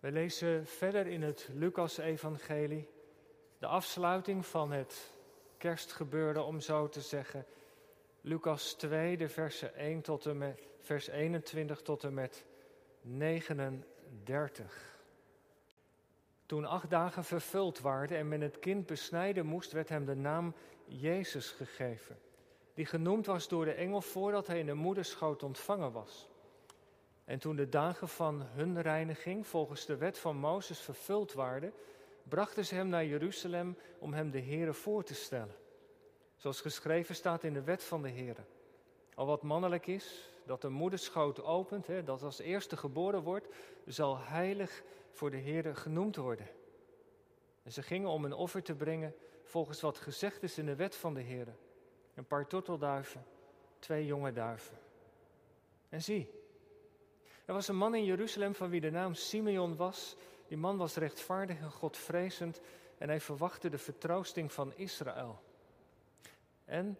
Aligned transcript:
We 0.00 0.12
lezen 0.12 0.66
verder 0.66 1.06
in 1.06 1.22
het 1.22 1.48
Lucas-evangelie 1.52 2.88
de 3.58 3.66
afsluiting 3.66 4.46
van 4.46 4.72
het 4.72 5.12
kerstgebeurde, 5.58 6.42
om 6.42 6.60
zo 6.60 6.88
te 6.88 7.00
zeggen. 7.00 7.46
Lucas 8.20 8.72
2, 8.74 9.16
de 9.16 9.28
versen 9.28 9.74
1 9.74 10.00
tot 10.00 10.26
en 10.26 10.38
met, 10.38 10.62
vers 10.78 11.08
21 11.08 11.82
tot 11.82 12.04
en 12.04 12.14
met 12.14 12.44
39. 13.00 14.98
Toen 16.46 16.64
acht 16.64 16.90
dagen 16.90 17.24
vervuld 17.24 17.80
waren 17.80 18.16
en 18.16 18.28
men 18.28 18.40
het 18.40 18.58
kind 18.58 18.86
besnijden 18.86 19.46
moest, 19.46 19.72
werd 19.72 19.88
hem 19.88 20.04
de 20.04 20.16
naam 20.16 20.54
Jezus 20.84 21.50
gegeven, 21.50 22.18
die 22.74 22.86
genoemd 22.86 23.26
was 23.26 23.48
door 23.48 23.64
de 23.64 23.72
engel 23.72 24.00
voordat 24.00 24.46
hij 24.46 24.58
in 24.58 24.66
de 24.66 24.74
moederschoot 24.74 25.42
ontvangen 25.42 25.92
was. 25.92 26.29
En 27.30 27.38
toen 27.38 27.56
de 27.56 27.68
dagen 27.68 28.08
van 28.08 28.42
hun 28.42 28.82
reiniging 28.82 29.46
volgens 29.46 29.86
de 29.86 29.96
wet 29.96 30.18
van 30.18 30.36
Mozes 30.36 30.78
vervuld 30.80 31.32
waren, 31.32 31.72
brachten 32.22 32.64
ze 32.64 32.74
hem 32.74 32.88
naar 32.88 33.04
Jeruzalem 33.04 33.76
om 33.98 34.12
hem 34.12 34.30
de 34.30 34.40
Here 34.40 34.72
voor 34.72 35.04
te 35.04 35.14
stellen. 35.14 35.54
Zoals 36.36 36.60
geschreven 36.60 37.14
staat 37.14 37.44
in 37.44 37.52
de 37.52 37.62
wet 37.62 37.82
van 37.82 38.02
de 38.02 38.10
Here. 38.10 38.44
Al 39.14 39.26
wat 39.26 39.42
mannelijk 39.42 39.86
is, 39.86 40.30
dat 40.46 40.60
de 40.60 40.68
moederschoot 40.68 41.42
opent, 41.42 41.86
hè, 41.86 42.04
dat 42.04 42.22
als 42.22 42.38
eerste 42.38 42.76
geboren 42.76 43.22
wordt, 43.22 43.48
zal 43.86 44.18
heilig 44.18 44.82
voor 45.10 45.30
de 45.30 45.40
Here 45.40 45.74
genoemd 45.74 46.16
worden. 46.16 46.48
En 47.62 47.72
ze 47.72 47.82
gingen 47.82 48.08
om 48.08 48.24
een 48.24 48.32
offer 48.32 48.62
te 48.62 48.74
brengen 48.74 49.14
volgens 49.44 49.80
wat 49.80 49.98
gezegd 49.98 50.42
is 50.42 50.58
in 50.58 50.66
de 50.66 50.76
wet 50.76 50.96
van 50.96 51.14
de 51.14 51.22
Here. 51.22 51.52
Een 52.14 52.26
paar 52.26 52.46
tortelduiven, 52.46 53.24
twee 53.78 54.06
jonge 54.06 54.32
duiven. 54.32 54.78
En 55.88 56.02
zie, 56.02 56.39
er 57.50 57.56
was 57.56 57.68
een 57.68 57.76
man 57.76 57.94
in 57.94 58.04
Jeruzalem 58.04 58.54
van 58.54 58.70
wie 58.70 58.80
de 58.80 58.90
naam 58.90 59.14
Simeon 59.14 59.76
was. 59.76 60.16
Die 60.48 60.56
man 60.56 60.76
was 60.76 60.94
rechtvaardig 60.94 61.60
en 61.60 61.70
godvrezend 61.70 62.60
en 62.98 63.08
hij 63.08 63.20
verwachtte 63.20 63.68
de 63.68 63.78
vertroosting 63.78 64.52
van 64.52 64.72
Israël. 64.76 65.42
En 66.64 66.98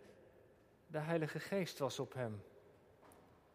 de 0.86 0.98
Heilige 0.98 1.38
Geest 1.40 1.78
was 1.78 1.98
op 1.98 2.14
hem. 2.14 2.42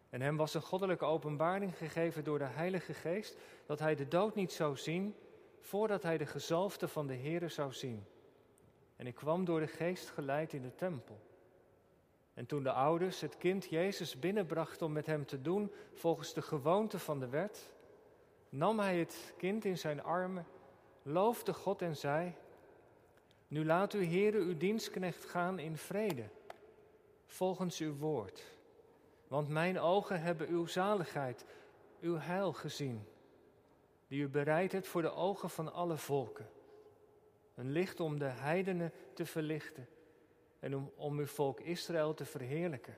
En 0.10 0.22
hem 0.22 0.38
was 0.38 0.54
een 0.54 0.62
goddelijke 0.62 1.06
openbaring 1.06 1.78
gegeven 1.78 2.24
door 2.24 2.38
de 2.38 2.46
Heilige 2.46 2.94
Geest 2.94 3.38
dat 3.66 3.80
hij 3.80 3.96
de 3.96 4.08
dood 4.08 4.36
niet 4.36 4.52
zou 4.52 4.78
zien 4.78 5.16
voordat 5.59 6.04
hij 6.04 6.18
de 6.18 6.26
gezalfde 6.26 6.88
van 6.88 7.08
de 7.08 7.16
Here 7.16 7.50
zou 7.50 7.74
zien. 7.74 8.06
En 8.96 9.08
ik 9.08 9.16
kwam 9.16 9.46
door 9.46 9.59
de 9.59 9.68
Geest 9.68 10.09
geleid 10.09 10.54
in 10.54 10.62
de 10.62 10.76
tempel. 10.76 11.20
En 12.36 12.45
toen 12.45 12.64
de 12.64 12.72
ouders 12.72 13.22
het 13.22 13.38
kind 13.38 13.66
Jezus 13.66 14.19
binnenbrachten 14.19 14.86
om 14.86 14.91
met 14.91 15.05
hem 15.05 15.25
te 15.25 15.41
doen 15.41 15.72
volgens 15.94 16.34
de 16.34 16.41
gewoonte 16.41 17.00
van 17.00 17.19
de 17.19 17.28
wet, 17.28 17.73
nam 18.50 18.79
hij 18.79 19.00
het 19.00 19.34
kind 19.38 19.66
in 19.66 19.78
zijn 19.78 20.03
armen, 20.03 20.45
loofde 21.01 21.53
God 21.53 21.81
en 21.81 21.95
zei: 21.95 22.34
Nu 23.47 23.66
laat 23.66 23.94
uw 23.94 24.07
Heere 24.07 24.38
uw 24.38 24.57
dienstknecht 24.57 25.25
gaan 25.25 25.59
in 25.59 25.78
vrede, 25.78 26.29
volgens 27.25 27.79
uw 27.79 27.95
woord. 27.95 28.44
Want 29.28 29.50
mijn 29.50 29.79
ogen 29.79 30.22
hebben 30.22 30.47
uw 30.47 30.66
zaligheid, 30.66 31.45
uw 32.01 32.18
heil 32.18 32.53
gezien, 32.53 33.07
die 34.07 34.22
u 34.22 34.28
bereid 34.28 34.72
hebt 34.72 34.88
voor 34.88 35.01
de 35.01 35.13
ogen 35.13 35.50
van 35.50 35.74
alle 35.74 35.97
volken. 35.97 36.50
Een 37.56 37.72
licht 37.72 38.00
om 38.00 38.19
de 38.19 38.25
heidenen 38.25 38.91
te 39.13 39.25
verlichten 39.25 39.88
en 40.66 40.92
om, 40.96 41.20
uw 41.20 41.26
volk 41.26 41.59
Israël 41.59 42.14
te 42.14 42.26
verheerlijken. 42.26 42.98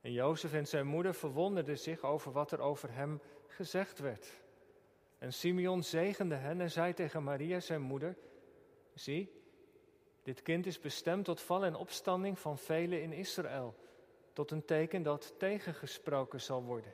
En 0.00 0.12
Jozef 0.12 0.52
en 0.52 0.66
zijn 0.66 0.86
moeder 0.86 1.14
verwonderden 1.14 1.78
zich 1.78 2.02
over 2.02 2.32
wat 2.32 2.52
er 2.52 2.60
over 2.60 2.92
hem 2.92 3.20
gezegd 3.46 3.98
werd. 3.98 4.40
En 5.18 5.32
Simeon 5.32 5.82
zegende 5.82 6.34
hen 6.34 6.60
en 6.60 6.70
zei 6.70 6.94
tegen 6.94 7.22
Maria, 7.22 7.60
zijn 7.60 7.80
moeder: 7.80 8.16
Zie, 8.94 9.32
dit 10.22 10.42
kind 10.42 10.66
is 10.66 10.80
bestemd 10.80 11.24
tot 11.24 11.40
val 11.40 11.64
en 11.64 11.74
opstanding 11.74 12.38
van 12.38 12.58
velen 12.58 13.02
in 13.02 13.12
Israël, 13.12 13.74
tot 14.32 14.50
een 14.50 14.64
teken 14.64 15.02
dat 15.02 15.34
tegengesproken 15.38 16.40
zal 16.40 16.62
worden. 16.62 16.92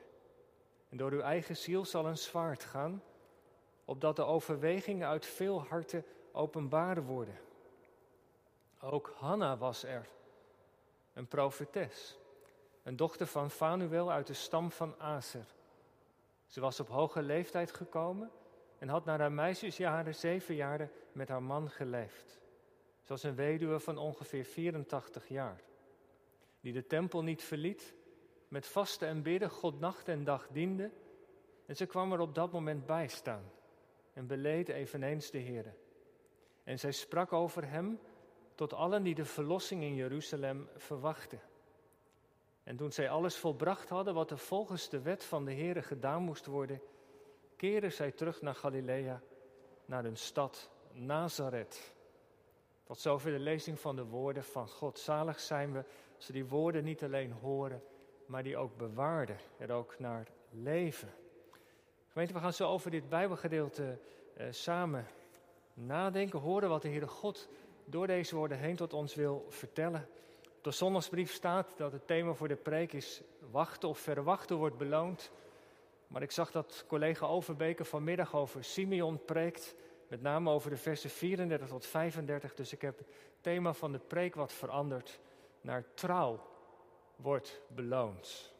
En 0.89 0.97
door 0.97 1.11
uw 1.11 1.21
eigen 1.21 1.57
ziel 1.57 1.85
zal 1.85 2.05
een 2.05 2.17
zwaard 2.17 2.63
gaan, 2.63 3.03
opdat 3.85 4.15
de 4.15 4.23
overwegingen 4.23 5.07
uit 5.07 5.25
veel 5.25 5.61
harten 5.61 6.05
openbaar 6.31 7.03
worden. 7.03 7.49
Ook 8.83 9.13
Hanna 9.15 9.57
was 9.57 9.83
er, 9.83 10.07
een 11.13 11.27
profetes, 11.27 12.17
een 12.83 12.95
dochter 12.95 13.27
van 13.27 13.51
Fanuel 13.51 14.11
uit 14.11 14.27
de 14.27 14.33
stam 14.33 14.71
van 14.71 14.95
Aser. 14.99 15.45
Ze 16.47 16.59
was 16.59 16.79
op 16.79 16.87
hoge 16.87 17.21
leeftijd 17.21 17.71
gekomen 17.71 18.31
en 18.77 18.87
had 18.87 19.05
na 19.05 19.17
haar 19.17 19.31
meisjesjaren 19.31 20.15
zeven 20.15 20.55
jaren 20.55 20.91
met 21.11 21.27
haar 21.27 21.43
man 21.43 21.69
geleefd. 21.69 22.39
Ze 23.01 23.07
was 23.07 23.23
een 23.23 23.35
weduwe 23.35 23.79
van 23.79 23.97
ongeveer 23.97 24.43
84 24.43 25.27
jaar, 25.27 25.61
die 26.59 26.73
de 26.73 26.87
tempel 26.87 27.23
niet 27.23 27.43
verliet, 27.43 27.93
met 28.47 28.67
vasten 28.67 29.07
en 29.07 29.21
bidden 29.21 29.49
God 29.49 29.79
nacht 29.79 30.07
en 30.07 30.23
dag 30.23 30.47
diende. 30.51 30.91
En 31.65 31.75
ze 31.75 31.85
kwam 31.85 32.11
er 32.11 32.19
op 32.19 32.35
dat 32.35 32.51
moment 32.51 32.85
bij 32.85 33.07
staan 33.07 33.51
en 34.13 34.27
beleed 34.27 34.69
eveneens 34.69 35.31
de 35.31 35.37
Heer. 35.37 35.73
En 36.63 36.79
zij 36.79 36.91
sprak 36.91 37.33
over 37.33 37.69
hem 37.69 37.99
tot 38.61 38.73
allen 38.73 39.03
die 39.03 39.15
de 39.15 39.25
verlossing 39.25 39.83
in 39.83 39.95
Jeruzalem 39.95 40.69
verwachten. 40.75 41.41
En 42.63 42.75
toen 42.75 42.91
zij 42.91 43.09
alles 43.09 43.37
volbracht 43.37 43.89
hadden 43.89 44.13
wat 44.13 44.31
er 44.31 44.37
volgens 44.37 44.89
de 44.89 45.01
wet 45.01 45.23
van 45.23 45.45
de 45.45 45.53
Heere 45.53 45.81
gedaan 45.81 46.21
moest 46.21 46.45
worden, 46.45 46.81
keerden 47.55 47.91
zij 47.91 48.11
terug 48.11 48.41
naar 48.41 48.55
Galilea, 48.55 49.21
naar 49.85 50.03
hun 50.03 50.17
stad 50.17 50.69
Nazareth. 50.91 51.95
Tot 52.83 52.99
zover 52.99 53.31
de 53.31 53.39
lezing 53.39 53.79
van 53.79 53.95
de 53.95 54.05
woorden 54.05 54.43
van 54.43 54.67
God. 54.67 54.99
Zalig 54.99 55.39
zijn 55.39 55.71
we 55.71 55.83
als 56.15 56.27
we 56.27 56.33
die 56.33 56.45
woorden 56.45 56.83
niet 56.83 57.03
alleen 57.03 57.31
horen, 57.31 57.83
maar 58.25 58.43
die 58.43 58.57
ook 58.57 58.77
bewaarden, 58.77 59.37
er 59.57 59.71
ook 59.71 59.99
naar 59.99 60.27
leven. 60.49 61.13
Gemeente, 62.07 62.33
we 62.33 62.39
gaan 62.39 62.53
zo 62.53 62.67
over 62.67 62.91
dit 62.91 63.09
Bijbelgedeelte 63.09 63.99
eh, 64.33 64.47
samen 64.51 65.07
nadenken, 65.73 66.39
horen 66.39 66.69
wat 66.69 66.81
de 66.81 66.89
Heere 66.89 67.07
God 67.07 67.49
door 67.85 68.07
deze 68.07 68.35
woorden 68.35 68.57
heen 68.57 68.75
tot 68.75 68.93
ons 68.93 69.15
wil 69.15 69.45
vertellen. 69.49 70.07
Op 70.57 70.63
de 70.63 70.71
zondagsbrief 70.71 71.33
staat 71.33 71.73
dat 71.77 71.91
het 71.91 72.07
thema 72.07 72.33
voor 72.33 72.47
de 72.47 72.55
preek 72.55 72.93
is 72.93 73.21
wachten 73.51 73.89
of 73.89 73.99
verwachten 73.99 74.55
wordt 74.55 74.77
beloond. 74.77 75.31
Maar 76.07 76.21
ik 76.21 76.31
zag 76.31 76.51
dat 76.51 76.83
collega 76.87 77.25
Overbeke 77.25 77.85
vanmiddag 77.85 78.35
over 78.35 78.63
Simeon 78.63 79.25
preekt, 79.25 79.75
met 80.07 80.21
name 80.21 80.49
over 80.49 80.69
de 80.69 80.77
versen 80.77 81.09
34 81.09 81.67
tot 81.67 81.85
35. 81.85 82.53
Dus 82.53 82.73
ik 82.73 82.81
heb 82.81 82.97
het 82.97 83.07
thema 83.41 83.73
van 83.73 83.91
de 83.91 83.99
preek 83.99 84.35
wat 84.35 84.53
veranderd 84.53 85.19
naar 85.61 85.85
trouw 85.93 86.39
wordt 87.15 87.61
beloond. 87.67 88.53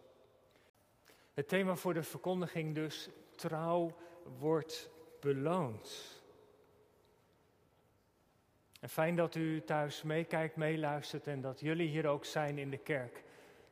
Het 1.33 1.47
thema 1.47 1.75
voor 1.75 1.93
de 1.93 2.03
verkondiging 2.03 2.75
dus, 2.75 3.09
trouw 3.35 3.95
wordt 4.39 4.89
beloond. 5.19 6.20
Fijn 8.87 9.15
dat 9.15 9.35
u 9.35 9.61
thuis 9.61 10.03
meekijkt, 10.03 10.55
meeluistert 10.55 11.27
en 11.27 11.41
dat 11.41 11.59
jullie 11.59 11.87
hier 11.87 12.07
ook 12.07 12.25
zijn 12.25 12.57
in 12.57 12.69
de 12.69 12.77
kerk. 12.77 13.23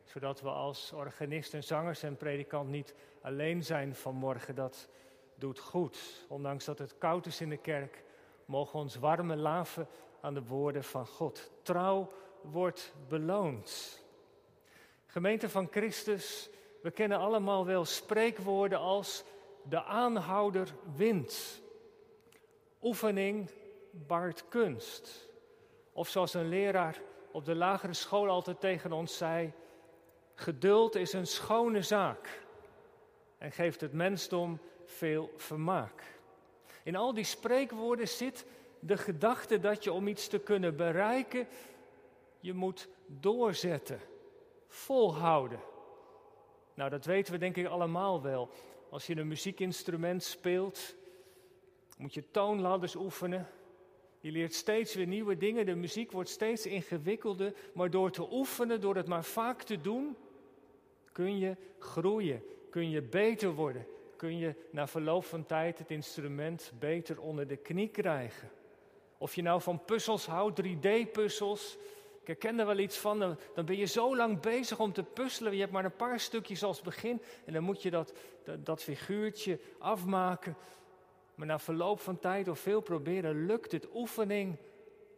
Zodat 0.03 0.41
we 0.41 0.49
als 0.49 0.91
organist 0.91 1.53
en 1.53 1.63
zangers 1.63 2.03
en 2.03 2.17
predikant 2.17 2.69
niet 2.69 2.95
alleen 3.21 3.63
zijn 3.63 3.95
vanmorgen. 3.95 4.55
Dat 4.55 4.89
doet 5.35 5.59
goed. 5.59 6.25
Ondanks 6.27 6.65
dat 6.65 6.79
het 6.79 6.97
koud 6.97 7.25
is 7.25 7.41
in 7.41 7.49
de 7.49 7.57
kerk, 7.57 8.03
mogen 8.45 8.71
we 8.71 8.77
ons 8.77 8.95
warme 8.95 9.35
laven 9.35 9.87
aan 10.21 10.33
de 10.33 10.43
woorden 10.43 10.83
van 10.83 11.07
God. 11.07 11.51
Trouw 11.61 12.11
wordt 12.41 12.93
beloond. 13.07 13.99
Gemeente 15.05 15.49
van 15.49 15.67
Christus, 15.71 16.49
we 16.81 16.91
kennen 16.91 17.17
allemaal 17.17 17.65
wel 17.65 17.85
spreekwoorden 17.85 18.79
als 18.79 19.23
de 19.63 19.83
aanhouder 19.83 20.67
wint. 20.95 21.61
Oefening 22.81 23.49
baart 23.91 24.47
kunst. 24.47 25.29
Of 25.91 26.09
zoals 26.09 26.33
een 26.33 26.49
leraar 26.49 27.01
op 27.31 27.45
de 27.45 27.55
lagere 27.55 27.93
school 27.93 28.29
altijd 28.29 28.59
tegen 28.59 28.91
ons 28.91 29.17
zei: 29.17 29.53
geduld 30.33 30.95
is 30.95 31.13
een 31.13 31.27
schone 31.27 31.81
zaak 31.81 32.47
en 33.37 33.51
geeft 33.51 33.81
het 33.81 33.93
mensdom 33.93 34.59
veel 34.85 35.31
vermaak. 35.35 36.17
In 36.83 36.95
al 36.95 37.13
die 37.13 37.23
spreekwoorden 37.23 38.07
zit 38.07 38.45
de 38.79 38.97
gedachte 38.97 39.59
dat 39.59 39.83
je 39.83 39.91
om 39.91 40.07
iets 40.07 40.27
te 40.27 40.39
kunnen 40.39 40.75
bereiken, 40.75 41.47
je 42.39 42.53
moet 42.53 42.87
doorzetten, 43.05 43.99
volhouden. 44.67 45.59
Nou, 46.73 46.89
dat 46.89 47.05
weten 47.05 47.33
we 47.33 47.39
denk 47.39 47.57
ik 47.57 47.67
allemaal 47.67 48.21
wel. 48.21 48.49
Als 48.89 49.07
je 49.07 49.17
een 49.17 49.27
muziekinstrument 49.27 50.23
speelt, 50.23 50.95
moet 51.97 52.13
je 52.13 52.31
toonladders 52.31 52.95
oefenen, 52.95 53.49
je 54.19 54.31
leert 54.31 54.53
steeds 54.53 54.95
weer 54.95 55.07
nieuwe 55.07 55.37
dingen, 55.37 55.65
de 55.65 55.75
muziek 55.75 56.11
wordt 56.11 56.29
steeds 56.29 56.65
ingewikkelder, 56.65 57.53
maar 57.73 57.89
door 57.89 58.11
te 58.11 58.31
oefenen, 58.31 58.81
door 58.81 58.95
het 58.95 59.07
maar 59.07 59.23
vaak 59.23 59.63
te 59.63 59.81
doen, 59.81 60.17
kun 61.11 61.37
je 61.37 61.55
groeien, 61.79 62.43
kun 62.69 62.89
je 62.89 63.01
beter 63.01 63.53
worden, 63.53 63.87
kun 64.15 64.37
je 64.37 64.55
na 64.71 64.87
verloop 64.87 65.25
van 65.25 65.45
tijd 65.45 65.79
het 65.79 65.91
instrument 65.91 66.71
beter 66.79 67.21
onder 67.21 67.47
de 67.47 67.57
knie 67.57 67.89
krijgen. 67.89 68.49
Of 69.17 69.35
je 69.35 69.41
nou 69.41 69.61
van 69.61 69.85
puzzels 69.85 70.25
houdt, 70.25 70.61
3D-puzzels. 70.61 71.77
Ik 72.21 72.27
herken 72.27 72.59
er 72.59 72.65
wel 72.65 72.77
iets 72.77 72.97
van. 72.97 73.19
Dan 73.55 73.65
ben 73.65 73.77
je 73.77 73.85
zo 73.85 74.15
lang 74.15 74.39
bezig 74.39 74.79
om 74.79 74.93
te 74.93 75.03
puzzelen. 75.03 75.53
Je 75.53 75.59
hebt 75.59 75.71
maar 75.71 75.85
een 75.85 75.95
paar 75.95 76.19
stukjes 76.19 76.63
als 76.63 76.81
begin. 76.81 77.21
En 77.45 77.53
dan 77.53 77.63
moet 77.63 77.81
je 77.81 77.89
dat, 77.89 78.13
dat, 78.43 78.65
dat 78.65 78.83
figuurtje 78.83 79.59
afmaken. 79.79 80.57
Maar 81.39 81.47
na 81.47 81.59
verloop 81.59 81.99
van 81.99 82.19
tijd 82.19 82.47
of 82.47 82.59
veel 82.59 82.81
proberen, 82.81 83.45
lukt 83.45 83.71
het. 83.71 83.87
Oefening 83.93 84.57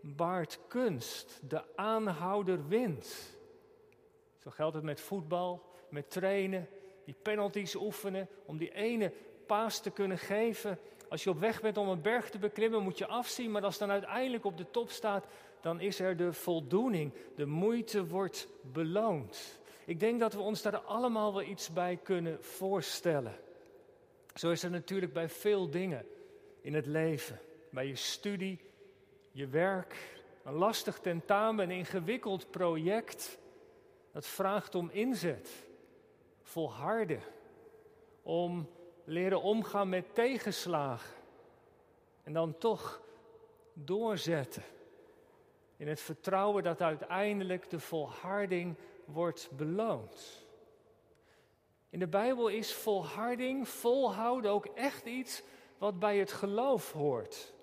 baart 0.01 0.59
kunst. 0.67 1.39
De 1.47 1.63
aanhouder 1.75 2.67
wint. 2.67 3.37
Zo 4.37 4.49
geldt 4.49 4.75
het 4.75 4.83
met 4.83 5.01
voetbal, 5.01 5.65
met 5.89 6.09
trainen, 6.09 6.67
die 7.05 7.15
penalties 7.21 7.75
oefenen, 7.75 8.27
om 8.45 8.57
die 8.57 8.73
ene 8.73 9.11
paas 9.45 9.79
te 9.79 9.89
kunnen 9.89 10.17
geven. 10.17 10.79
Als 11.09 11.23
je 11.23 11.29
op 11.29 11.39
weg 11.39 11.61
bent 11.61 11.77
om 11.77 11.89
een 11.89 12.01
berg 12.01 12.29
te 12.29 12.39
beklimmen, 12.39 12.83
moet 12.83 12.97
je 12.97 13.07
afzien, 13.07 13.51
maar 13.51 13.63
als 13.63 13.77
dan 13.77 13.91
uiteindelijk 13.91 14.45
op 14.45 14.57
de 14.57 14.71
top 14.71 14.89
staat, 14.89 15.25
dan 15.61 15.79
is 15.79 15.99
er 15.99 16.17
de 16.17 16.33
voldoening. 16.33 17.13
De 17.35 17.45
moeite 17.45 18.07
wordt 18.07 18.47
beloond. 18.61 19.59
Ik 19.85 19.99
denk 19.99 20.19
dat 20.19 20.33
we 20.33 20.39
ons 20.39 20.61
daar 20.61 20.77
allemaal 20.77 21.33
wel 21.33 21.43
iets 21.43 21.73
bij 21.73 21.99
kunnen 22.03 22.43
voorstellen. 22.43 23.35
Zo 24.33 24.51
is 24.51 24.63
er 24.63 24.69
natuurlijk 24.69 25.13
bij 25.13 25.29
veel 25.29 25.69
dingen 25.69 26.05
in 26.61 26.73
het 26.73 26.85
leven. 26.85 27.39
Bij 27.69 27.87
je 27.87 27.95
studie, 27.95 28.59
je 29.31 29.47
werk, 29.47 30.21
een 30.43 30.53
lastig 30.53 30.99
tentamen, 30.99 31.65
een 31.65 31.77
ingewikkeld 31.77 32.51
project. 32.51 33.37
Dat 34.11 34.25
vraagt 34.25 34.75
om 34.75 34.89
inzet, 34.89 35.49
volharden, 36.41 37.21
om 38.21 38.69
leren 39.03 39.41
omgaan 39.41 39.89
met 39.89 40.15
tegenslagen. 40.15 41.15
En 42.23 42.33
dan 42.33 42.57
toch 42.57 43.01
doorzetten. 43.73 44.63
In 45.77 45.87
het 45.87 46.01
vertrouwen 46.01 46.63
dat 46.63 46.81
uiteindelijk 46.81 47.69
de 47.69 47.79
volharding 47.79 48.75
wordt 49.05 49.49
beloond. 49.51 50.45
In 51.91 51.99
de 51.99 52.07
Bijbel 52.07 52.47
is 52.47 52.73
volharding, 52.73 53.67
volhouden 53.69 54.51
ook 54.51 54.65
echt 54.65 55.05
iets 55.05 55.43
wat 55.77 55.99
bij 55.99 56.17
het 56.17 56.31
geloof 56.31 56.91
hoort. 56.91 57.53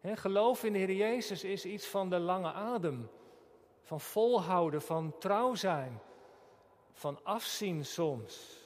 geloof 0.00 0.64
in 0.64 0.72
de 0.72 0.78
Heer 0.78 0.92
Jezus 0.92 1.44
is 1.44 1.64
iets 1.64 1.86
van 1.86 2.10
de 2.10 2.18
lange 2.18 2.52
adem, 2.52 3.10
van 3.82 4.00
volhouden, 4.00 4.82
van 4.82 5.18
trouw 5.18 5.54
zijn, 5.54 6.00
van 6.92 7.18
afzien 7.22 7.84
soms. 7.84 8.60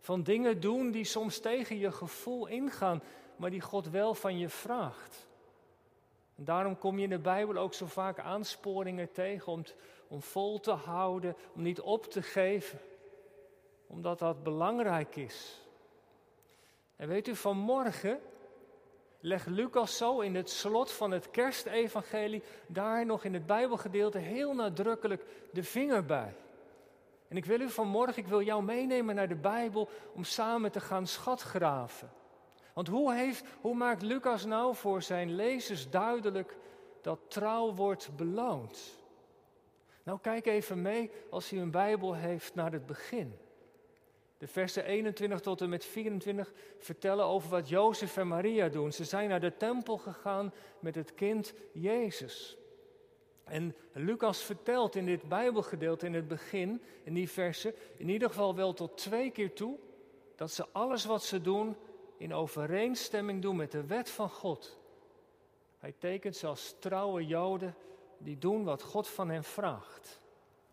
Van 0.00 0.22
dingen 0.22 0.60
doen 0.60 0.90
die 0.90 1.04
soms 1.04 1.38
tegen 1.38 1.78
je 1.78 1.92
gevoel 1.92 2.46
ingaan, 2.46 3.02
maar 3.36 3.50
die 3.50 3.60
God 3.60 3.88
wel 3.90 4.14
van 4.14 4.38
je 4.38 4.48
vraagt. 4.48 5.26
En 6.34 6.44
daarom 6.44 6.78
kom 6.78 6.96
je 6.96 7.04
in 7.04 7.10
de 7.10 7.18
Bijbel 7.18 7.56
ook 7.56 7.74
zo 7.74 7.86
vaak 7.86 8.18
aansporingen 8.18 9.12
tegen 9.12 9.52
om, 9.52 9.62
om 10.08 10.22
vol 10.22 10.60
te 10.60 10.70
houden, 10.72 11.36
om 11.54 11.62
niet 11.62 11.80
op 11.80 12.04
te 12.04 12.22
geven, 12.22 12.80
omdat 13.86 14.18
dat 14.18 14.42
belangrijk 14.42 15.16
is. 15.16 15.60
En 16.96 17.08
weet 17.08 17.28
u, 17.28 17.36
vanmorgen 17.36 18.20
legt 19.20 19.46
Lucas 19.46 19.96
zo 19.96 20.20
in 20.20 20.34
het 20.34 20.50
slot 20.50 20.92
van 20.92 21.10
het 21.10 21.30
kerstevangelie, 21.30 22.42
daar 22.66 23.06
nog 23.06 23.24
in 23.24 23.34
het 23.34 23.46
Bijbelgedeelte 23.46 24.18
heel 24.18 24.54
nadrukkelijk 24.54 25.24
de 25.52 25.62
vinger 25.62 26.04
bij. 26.04 26.34
En 27.28 27.36
ik 27.36 27.44
wil 27.44 27.60
u 27.60 27.70
vanmorgen, 27.70 28.16
ik 28.16 28.28
wil 28.28 28.42
jou 28.42 28.62
meenemen 28.62 29.14
naar 29.14 29.28
de 29.28 29.36
Bijbel 29.36 29.88
om 30.12 30.24
samen 30.24 30.72
te 30.72 30.80
gaan 30.80 31.06
schatgraven. 31.06 32.10
Want 32.72 32.88
hoe, 32.88 33.14
heeft, 33.14 33.44
hoe 33.60 33.74
maakt 33.74 34.02
Lucas 34.02 34.44
nou 34.44 34.74
voor 34.74 35.02
zijn 35.02 35.34
lezers 35.34 35.90
duidelijk 35.90 36.56
dat 37.02 37.18
trouw 37.28 37.74
wordt 37.74 38.16
beloond? 38.16 39.04
Nou, 40.02 40.18
kijk 40.22 40.46
even 40.46 40.82
mee 40.82 41.10
als 41.30 41.52
u 41.52 41.58
een 41.58 41.70
Bijbel 41.70 42.14
heeft 42.14 42.54
naar 42.54 42.72
het 42.72 42.86
begin. 42.86 43.38
De 44.38 44.46
versen 44.46 44.84
21 44.84 45.40
tot 45.40 45.60
en 45.60 45.68
met 45.68 45.84
24 45.84 46.52
vertellen 46.78 47.24
over 47.24 47.50
wat 47.50 47.68
Jozef 47.68 48.16
en 48.16 48.28
Maria 48.28 48.68
doen. 48.68 48.92
Ze 48.92 49.04
zijn 49.04 49.28
naar 49.28 49.40
de 49.40 49.56
tempel 49.56 49.98
gegaan 49.98 50.52
met 50.80 50.94
het 50.94 51.14
kind 51.14 51.54
Jezus. 51.72 52.56
En 53.44 53.74
Lucas 53.92 54.42
vertelt 54.42 54.94
in 54.94 55.06
dit 55.06 55.28
Bijbelgedeelte 55.28 56.06
in 56.06 56.14
het 56.14 56.28
begin, 56.28 56.82
in 57.02 57.14
die 57.14 57.30
versen, 57.30 57.74
in 57.96 58.08
ieder 58.08 58.28
geval 58.28 58.54
wel 58.54 58.72
tot 58.72 58.96
twee 58.96 59.30
keer 59.30 59.52
toe, 59.52 59.78
dat 60.36 60.50
ze 60.50 60.66
alles 60.72 61.04
wat 61.04 61.24
ze 61.24 61.40
doen 61.40 61.76
in 62.16 62.34
overeenstemming 62.34 63.42
doen 63.42 63.56
met 63.56 63.72
de 63.72 63.86
wet 63.86 64.10
van 64.10 64.30
God. 64.30 64.78
Hij 65.78 65.94
tekent 65.98 66.36
ze 66.36 66.46
als 66.46 66.74
trouwe 66.78 67.26
Joden 67.26 67.74
die 68.18 68.38
doen 68.38 68.64
wat 68.64 68.82
God 68.82 69.08
van 69.08 69.28
hen 69.28 69.44
vraagt. 69.44 70.20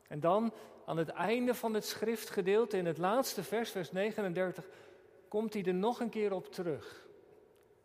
En 0.07 0.19
dan 0.19 0.54
aan 0.85 0.97
het 0.97 1.09
einde 1.09 1.56
van 1.56 1.74
het 1.74 1.85
schriftgedeelte, 1.85 2.77
in 2.77 2.85
het 2.85 2.97
laatste 2.97 3.44
vers, 3.44 3.71
vers 3.71 3.91
39, 3.91 4.68
komt 5.27 5.53
hij 5.53 5.63
er 5.63 5.74
nog 5.74 6.00
een 6.00 6.09
keer 6.09 6.33
op 6.33 6.51
terug. 6.51 7.06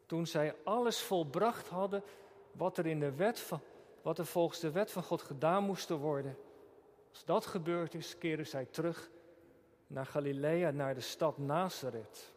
Toen 0.06 0.26
zij 0.26 0.54
alles 0.64 1.00
volbracht 1.00 1.68
hadden 1.68 2.02
wat 2.52 2.78
er 2.78 2.86
in 2.86 3.00
de 3.00 3.12
wet 3.12 3.40
van 3.40 3.60
wat 4.02 4.18
er 4.18 4.26
volgens 4.26 4.60
de 4.60 4.70
wet 4.70 4.90
van 4.90 5.02
God 5.02 5.22
gedaan 5.22 5.64
moest 5.64 5.88
worden. 5.88 6.36
Als 7.10 7.24
dat 7.24 7.46
gebeurd 7.46 7.94
is, 7.94 8.18
keren 8.18 8.46
zij 8.46 8.64
terug 8.64 9.10
naar 9.86 10.06
Galilea, 10.06 10.70
naar 10.70 10.94
de 10.94 11.00
stad 11.00 11.38
Nazareth. 11.38 12.32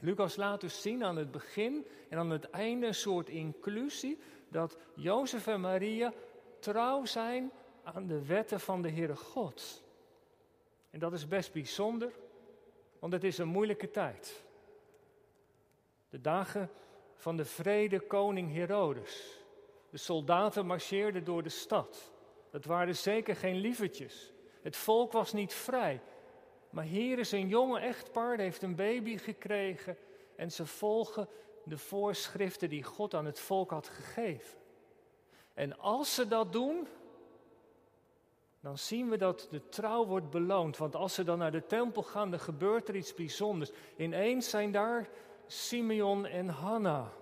Lucas 0.00 0.36
laat 0.36 0.60
dus 0.60 0.82
zien 0.82 1.04
aan 1.04 1.16
het 1.16 1.30
begin 1.30 1.86
en 2.08 2.18
aan 2.18 2.30
het 2.30 2.50
einde 2.50 2.86
een 2.86 2.94
soort 2.94 3.28
inclusie 3.28 4.18
dat 4.48 4.78
Jozef 4.94 5.46
en 5.46 5.60
Maria 5.60 6.12
trouw 6.58 7.04
zijn 7.04 7.52
aan 7.82 8.06
de 8.06 8.26
wetten 8.26 8.60
van 8.60 8.82
de 8.82 8.90
Heere 8.90 9.16
God. 9.16 9.82
En 10.90 10.98
dat 10.98 11.12
is 11.12 11.28
best 11.28 11.52
bijzonder, 11.52 12.12
want 12.98 13.12
het 13.12 13.24
is 13.24 13.38
een 13.38 13.48
moeilijke 13.48 13.90
tijd. 13.90 14.44
De 16.08 16.20
dagen 16.20 16.70
van 17.14 17.36
de 17.36 17.44
vrede 17.44 18.00
koning 18.00 18.52
Herodes. 18.52 19.40
De 19.90 19.96
soldaten 19.96 20.66
marcheerden 20.66 21.24
door 21.24 21.42
de 21.42 21.48
stad. 21.48 22.12
Dat 22.50 22.64
waren 22.64 22.96
zeker 22.96 23.36
geen 23.36 23.56
lievertjes. 23.56 24.32
Het 24.62 24.76
volk 24.76 25.12
was 25.12 25.32
niet 25.32 25.54
vrij. 25.54 26.00
Maar 26.70 26.84
hier 26.84 27.18
is 27.18 27.32
een 27.32 27.48
jonge 27.48 27.80
echtpaar, 27.80 28.38
heeft 28.38 28.62
een 28.62 28.76
baby 28.76 29.16
gekregen. 29.16 29.96
En 30.36 30.52
ze 30.52 30.66
volgen 30.66 31.28
de 31.64 31.78
voorschriften 31.78 32.68
die 32.68 32.82
God 32.82 33.14
aan 33.14 33.24
het 33.24 33.40
volk 33.40 33.70
had 33.70 33.88
gegeven. 33.88 34.58
En 35.54 35.78
als 35.78 36.14
ze 36.14 36.28
dat 36.28 36.52
doen, 36.52 36.88
dan 38.62 38.78
zien 38.78 39.08
we 39.08 39.16
dat 39.16 39.46
de 39.50 39.68
trouw 39.68 40.06
wordt 40.06 40.30
beloond. 40.30 40.76
Want 40.76 40.96
als 40.96 41.14
ze 41.14 41.24
dan 41.24 41.38
naar 41.38 41.52
de 41.52 41.66
tempel 41.66 42.02
gaan, 42.02 42.30
dan 42.30 42.40
gebeurt 42.40 42.88
er 42.88 42.96
iets 42.96 43.14
bijzonders. 43.14 43.70
Ineens 43.96 44.50
zijn 44.50 44.72
daar 44.72 45.08
Simeon 45.46 46.26
en 46.26 46.48
Hanna. 46.48 47.12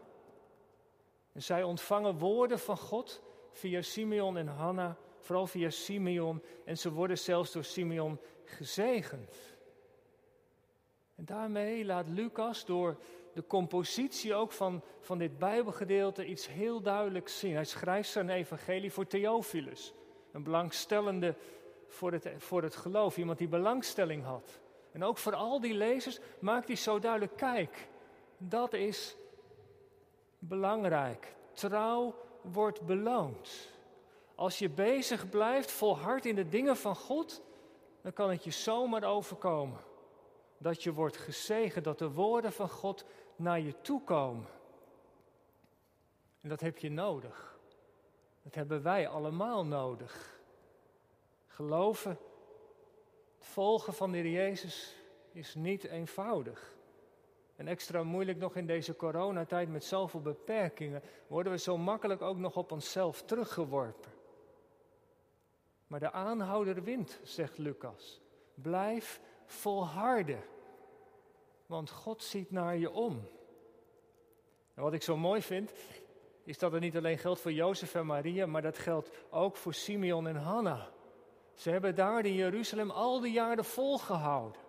En 1.32 1.42
zij 1.42 1.62
ontvangen 1.62 2.18
woorden 2.18 2.58
van 2.58 2.76
God 2.76 3.22
via 3.52 3.82
Simeon 3.82 4.36
en 4.36 4.46
Hanna, 4.46 4.96
vooral 5.18 5.46
via 5.46 5.70
Simeon. 5.70 6.42
En 6.64 6.78
ze 6.78 6.92
worden 6.92 7.18
zelfs 7.18 7.52
door 7.52 7.64
Simeon 7.64 8.20
gezegend. 8.44 9.36
En 11.14 11.24
daarmee 11.24 11.84
laat 11.84 12.08
Lucas 12.08 12.64
door 12.64 12.96
de 13.34 13.46
compositie 13.46 14.34
ook 14.34 14.52
van, 14.52 14.82
van 15.00 15.18
dit 15.18 15.38
Bijbelgedeelte 15.38 16.26
iets 16.26 16.48
heel 16.48 16.80
duidelijks 16.80 17.38
zien. 17.38 17.54
Hij 17.54 17.64
schrijft 17.64 18.10
zijn 18.10 18.30
evangelie 18.30 18.92
voor 18.92 19.06
Theophilus, 19.06 19.94
een 20.32 20.42
belangstellende 20.42 21.34
voor 21.88 22.12
het, 22.12 22.30
voor 22.38 22.62
het 22.62 22.76
geloof, 22.76 23.16
iemand 23.16 23.38
die 23.38 23.48
belangstelling 23.48 24.24
had. 24.24 24.60
En 24.92 25.04
ook 25.04 25.18
voor 25.18 25.34
al 25.34 25.60
die 25.60 25.74
lezers 25.74 26.18
maakt 26.38 26.66
hij 26.66 26.76
zo 26.76 26.98
duidelijk, 26.98 27.36
kijk, 27.36 27.88
dat 28.36 28.72
is 28.72 29.16
belangrijk. 30.38 31.34
Trouw 31.52 32.14
wordt 32.42 32.82
beloond. 32.82 33.68
Als 34.34 34.58
je 34.58 34.68
bezig 34.68 35.28
blijft, 35.28 35.70
volhard 35.70 36.26
in 36.26 36.34
de 36.34 36.48
dingen 36.48 36.76
van 36.76 36.96
God, 36.96 37.42
dan 38.02 38.12
kan 38.12 38.30
het 38.30 38.44
je 38.44 38.50
zomaar 38.50 39.04
overkomen. 39.04 39.80
Dat 40.58 40.82
je 40.82 40.92
wordt 40.92 41.16
gezegend, 41.16 41.84
dat 41.84 41.98
de 41.98 42.10
woorden 42.10 42.52
van 42.52 42.68
God 42.68 43.04
naar 43.36 43.60
je 43.60 43.80
toe 43.80 44.04
komen. 44.04 44.46
En 46.40 46.48
dat 46.48 46.60
heb 46.60 46.78
je 46.78 46.90
nodig. 46.90 47.49
Dat 48.42 48.54
hebben 48.54 48.82
wij 48.82 49.08
allemaal 49.08 49.64
nodig. 49.64 50.40
Geloven, 51.46 52.18
het 53.38 53.46
volgen 53.46 53.94
van 53.94 54.12
de 54.12 54.18
Heer 54.18 54.30
Jezus 54.30 54.96
is 55.32 55.54
niet 55.54 55.84
eenvoudig. 55.84 56.74
En 57.56 57.68
extra 57.68 58.02
moeilijk 58.02 58.38
nog 58.38 58.56
in 58.56 58.66
deze 58.66 58.96
coronatijd 58.96 59.68
met 59.68 59.84
zoveel 59.84 60.20
beperkingen, 60.20 61.02
worden 61.26 61.52
we 61.52 61.58
zo 61.58 61.78
makkelijk 61.78 62.22
ook 62.22 62.36
nog 62.36 62.56
op 62.56 62.72
onszelf 62.72 63.22
teruggeworpen. 63.22 64.12
Maar 65.86 66.00
de 66.00 66.12
aanhouder 66.12 66.82
wint, 66.82 67.20
zegt 67.22 67.58
Lucas. 67.58 68.20
Blijf 68.54 69.20
volharden. 69.46 70.42
want 71.66 71.90
God 71.90 72.22
ziet 72.22 72.50
naar 72.50 72.76
je 72.76 72.90
om. 72.90 73.28
En 74.74 74.82
wat 74.82 74.92
ik 74.92 75.02
zo 75.02 75.16
mooi 75.16 75.42
vind, 75.42 75.72
is 76.44 76.58
dat 76.58 76.72
het 76.72 76.80
niet 76.80 76.96
alleen 76.96 77.18
geldt 77.18 77.40
voor 77.40 77.52
Jozef 77.52 77.94
en 77.94 78.06
Maria, 78.06 78.46
maar 78.46 78.62
dat 78.62 78.78
geldt 78.78 79.10
ook 79.30 79.56
voor 79.56 79.74
Simeon 79.74 80.26
en 80.26 80.36
Hanna. 80.36 80.88
Ze 81.54 81.70
hebben 81.70 81.94
daar 81.94 82.24
in 82.24 82.34
Jeruzalem 82.34 82.90
al 82.90 83.20
die 83.20 83.32
jaren 83.32 83.64
volgehouden. 83.64 84.60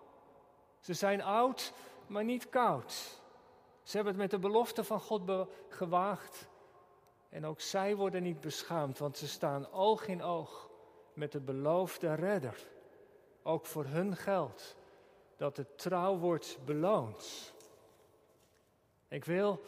Ze 0.80 0.94
zijn 0.94 1.22
oud, 1.22 1.74
maar 2.08 2.24
niet 2.24 2.50
koud. 2.50 3.20
Ze 3.84 3.96
hebben 3.96 4.14
het 4.14 4.22
met 4.22 4.32
de 4.32 4.48
belofte 4.48 4.84
van 4.84 5.00
God 5.00 5.48
gewaagd. 5.68 6.50
En 7.30 7.46
ook 7.46 7.60
zij 7.60 7.96
worden 7.96 8.24
niet 8.24 8.42
beschaamd, 8.42 8.98
want 8.98 9.18
ze 9.18 9.28
staan 9.28 9.72
oog 9.72 10.08
in 10.08 10.24
oog 10.24 10.70
met 11.14 11.32
de 11.32 11.40
beloofde 11.40 12.14
redder. 12.14 12.68
Ook 13.44 13.66
voor 13.66 13.86
hun 13.86 14.16
geldt 14.16 14.76
dat 15.38 15.56
de 15.56 15.76
trouw 15.76 16.18
wordt 16.18 16.58
beloond. 16.66 17.54
Ik 19.08 19.26
wil 19.26 19.62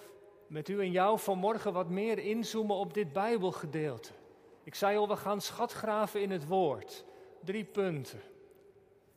met 0.54 0.70
u 0.70 0.80
en 0.80 0.92
jou 0.92 1.20
vanmorgen 1.20 1.74
wat 1.74 1.90
meer 1.90 2.20
inzoomen 2.20 2.76
op 2.76 2.94
dit 2.94 3.14
Bijbelgedeelte. 3.14 4.12
Ik 4.64 4.76
zei 4.76 4.98
al, 4.98 5.08
we 5.08 5.16
gaan 5.16 5.42
schatgraven 5.42 6.22
in 6.22 6.32
het 6.32 6.48
woord. 6.48 7.06
Drie 7.44 7.64
punten. 7.64 8.22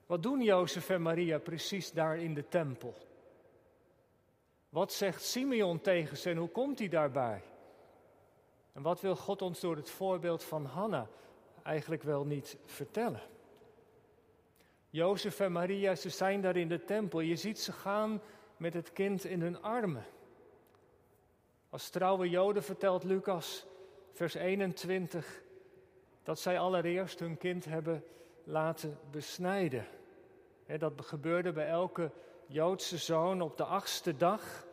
Wat 0.07 0.23
doen 0.23 0.43
Jozef 0.43 0.89
en 0.89 1.03
Maria 1.03 1.39
precies 1.39 1.93
daar 1.93 2.19
in 2.19 2.35
de 2.35 2.49
tempel? 2.49 2.95
Wat 4.69 4.93
zegt 4.93 5.23
Simeon 5.23 5.81
tegen 5.81 6.17
ze 6.17 6.31
en 6.31 6.37
hoe 6.37 6.49
komt 6.49 6.79
hij 6.79 6.89
daarbij? 6.89 7.43
En 8.73 8.83
wat 8.83 9.01
wil 9.01 9.17
God 9.17 9.43
ons 9.43 9.61
door 9.61 9.77
het 9.77 9.91
voorbeeld 9.91 10.45
van 10.45 10.65
Hanna 10.65 11.09
eigenlijk 11.63 12.03
wel 12.03 12.25
niet 12.25 12.57
vertellen? 12.65 13.23
Jozef 14.91 15.41
en 15.41 15.53
Maria, 15.53 15.95
ze 15.95 16.09
zijn 16.09 16.41
daar 16.41 16.57
in 16.57 16.69
de 16.69 16.85
tempel. 16.85 17.21
Je 17.21 17.37
ziet 17.37 17.59
ze 17.59 17.73
gaan 17.73 18.21
met 18.57 18.75
het 18.75 18.93
kind 18.93 19.25
in 19.25 19.41
hun 19.41 19.63
armen. 19.63 20.05
Als 21.77 21.89
trouwe 21.89 22.29
Joden 22.29 22.63
vertelt 22.63 23.05
Lucas, 23.05 23.67
vers 24.13 24.35
21, 24.35 25.43
dat 26.23 26.39
zij 26.39 26.59
allereerst 26.59 27.19
hun 27.19 27.39
kind 27.39 27.65
hebben 27.65 28.05
laten 28.45 28.99
besnijden. 29.11 29.87
dat 30.79 30.93
gebeurde 30.97 31.53
bij 31.53 31.69
elke 31.69 32.11
Joodse 32.47 32.99
zoon 32.99 33.41
op 33.41 33.57
de 33.57 33.65
achtste 33.65 34.17
dag. 34.17 34.67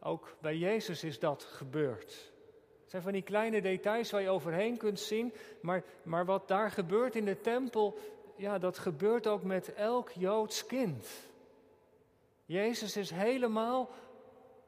Ook 0.00 0.36
bij 0.40 0.56
Jezus 0.56 1.04
is 1.04 1.18
dat 1.18 1.42
gebeurd. 1.42 2.32
Het 2.80 2.90
zijn 2.90 3.02
van 3.02 3.12
die 3.12 3.22
kleine 3.22 3.60
details 3.60 4.10
waar 4.10 4.22
je 4.22 4.30
overheen 4.30 4.76
kunt 4.76 5.00
zien, 5.00 5.32
maar, 5.60 5.84
maar 6.02 6.24
wat 6.24 6.48
daar 6.48 6.70
gebeurt 6.70 7.16
in 7.16 7.24
de 7.24 7.40
tempel, 7.40 7.98
ja, 8.36 8.58
dat 8.58 8.78
gebeurt 8.78 9.26
ook 9.26 9.42
met 9.42 9.74
elk 9.74 10.10
Joods 10.10 10.66
kind. 10.66 11.08
Jezus 12.44 12.96
is 12.96 13.10
helemaal 13.10 13.90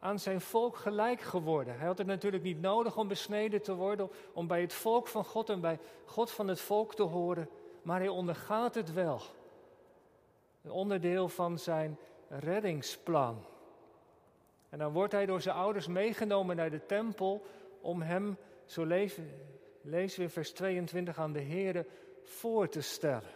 aan 0.05 0.19
zijn 0.19 0.41
volk 0.41 0.77
gelijk 0.77 1.21
geworden. 1.21 1.79
Hij 1.79 1.87
had 1.87 1.99
het 1.99 2.07
natuurlijk 2.07 2.43
niet 2.43 2.61
nodig 2.61 2.97
om 2.97 3.09
besneden 3.09 3.63
te 3.63 3.75
worden, 3.75 4.11
om 4.33 4.47
bij 4.47 4.61
het 4.61 4.73
volk 4.73 5.09
van 5.09 5.25
God 5.25 5.51
en 5.51 5.61
bij 5.61 5.79
God 6.05 6.31
van 6.31 6.49
het 6.49 6.61
volk 6.61 6.95
te 6.95 7.03
horen, 7.03 7.49
maar 7.83 7.99
hij 7.99 8.09
ondergaat 8.09 8.75
het 8.75 8.93
wel. 8.93 9.21
Een 10.63 10.71
onderdeel 10.71 11.29
van 11.29 11.59
zijn 11.59 11.99
reddingsplan. 12.29 13.45
En 14.69 14.79
dan 14.79 14.93
wordt 14.93 15.13
hij 15.13 15.27
door 15.27 15.41
zijn 15.41 15.57
ouders 15.57 15.87
meegenomen 15.87 16.57
naar 16.57 16.71
de 16.71 16.87
tempel 16.87 17.47
om 17.81 18.03
hem, 18.03 18.37
zo 18.65 18.85
lezen 18.85 19.25
we 19.83 20.23
in 20.23 20.31
vers 20.31 20.53
22, 20.53 21.19
aan 21.19 21.33
de 21.33 21.43
Here 21.43 21.87
voor 22.23 22.69
te 22.69 22.81
stellen. 22.81 23.31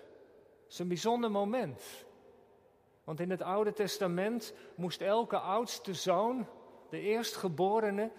Het 0.62 0.72
is 0.72 0.78
een 0.78 0.88
bijzonder 0.88 1.30
moment. 1.30 2.06
Want 3.04 3.20
in 3.20 3.30
het 3.30 3.42
Oude 3.42 3.72
Testament 3.72 4.54
moest 4.74 5.00
elke 5.00 5.38
oudste 5.38 5.94
zoon, 5.94 6.46
de 6.88 7.00
eerstgeborene, 7.00 8.10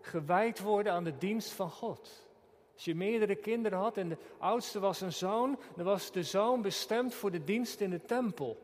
gewijd 0.00 0.60
worden 0.60 0.92
aan 0.92 1.04
de 1.04 1.18
dienst 1.18 1.50
van 1.50 1.70
God. 1.70 2.26
Als 2.74 2.84
je 2.84 2.94
meerdere 2.94 3.34
kinderen 3.34 3.78
had 3.78 3.96
en 3.96 4.08
de 4.08 4.16
oudste 4.38 4.80
was 4.80 5.00
een 5.00 5.12
zoon, 5.12 5.58
dan 5.76 5.84
was 5.84 6.12
de 6.12 6.22
zoon 6.22 6.62
bestemd 6.62 7.14
voor 7.14 7.30
de 7.30 7.44
dienst 7.44 7.80
in 7.80 7.90
de 7.90 8.04
tempel, 8.04 8.56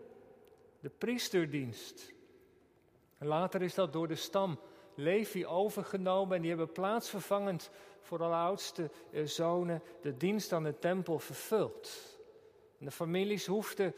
de 0.81 0.91
priesterdienst. 0.99 2.13
En 3.19 3.27
later 3.27 3.63
is 3.63 3.75
dat 3.75 3.93
door 3.93 4.09
de 4.09 4.15
stam 4.15 4.59
Levi 4.95 5.47
overgenomen 5.47 6.37
en 6.37 6.41
die 6.41 6.51
hebben 6.51 6.73
plaatsvervangend 6.73 7.71
voor 8.01 8.19
de 8.19 8.25
oudste 8.25 8.91
eh, 9.11 9.25
zonen 9.25 9.83
de 10.01 10.17
dienst 10.17 10.53
aan 10.53 10.63
de 10.63 10.79
tempel 10.79 11.19
vervuld. 11.19 12.19
En 12.79 12.85
de 12.85 12.91
families 12.91 13.47
hoefden 13.47 13.95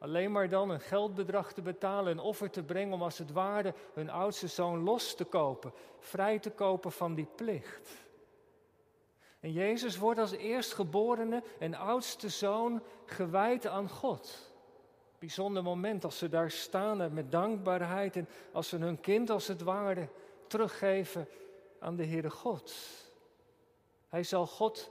alleen 0.00 0.32
maar 0.32 0.48
dan 0.48 0.70
een 0.70 0.80
geldbedrag 0.80 1.52
te 1.52 1.62
betalen, 1.62 2.12
een 2.12 2.18
offer 2.18 2.50
te 2.50 2.62
brengen 2.62 2.92
om 2.92 3.02
als 3.02 3.18
het 3.18 3.32
ware 3.32 3.74
hun 3.92 4.10
oudste 4.10 4.46
zoon 4.46 4.82
los 4.82 5.14
te 5.14 5.24
kopen, 5.24 5.72
vrij 5.98 6.38
te 6.38 6.50
kopen 6.50 6.92
van 6.92 7.14
die 7.14 7.28
plicht. 7.36 7.90
En 9.40 9.52
Jezus 9.52 9.98
wordt 9.98 10.20
als 10.20 10.32
eerstgeborene 10.32 11.42
en 11.58 11.74
oudste 11.74 12.28
zoon 12.28 12.82
gewijd 13.04 13.66
aan 13.66 13.88
God. 13.88 14.52
Bijzonder 15.18 15.62
moment 15.62 16.04
als 16.04 16.18
ze 16.18 16.28
daar 16.28 16.50
staan 16.50 17.14
met 17.14 17.32
dankbaarheid 17.32 18.16
en 18.16 18.28
als 18.52 18.68
ze 18.68 18.76
hun 18.76 19.00
kind 19.00 19.30
als 19.30 19.46
het 19.46 19.62
ware 19.62 20.08
teruggeven 20.46 21.28
aan 21.78 21.96
de 21.96 22.06
Heere 22.06 22.30
God. 22.30 22.74
Hij 24.08 24.22
zal 24.22 24.46
God 24.46 24.90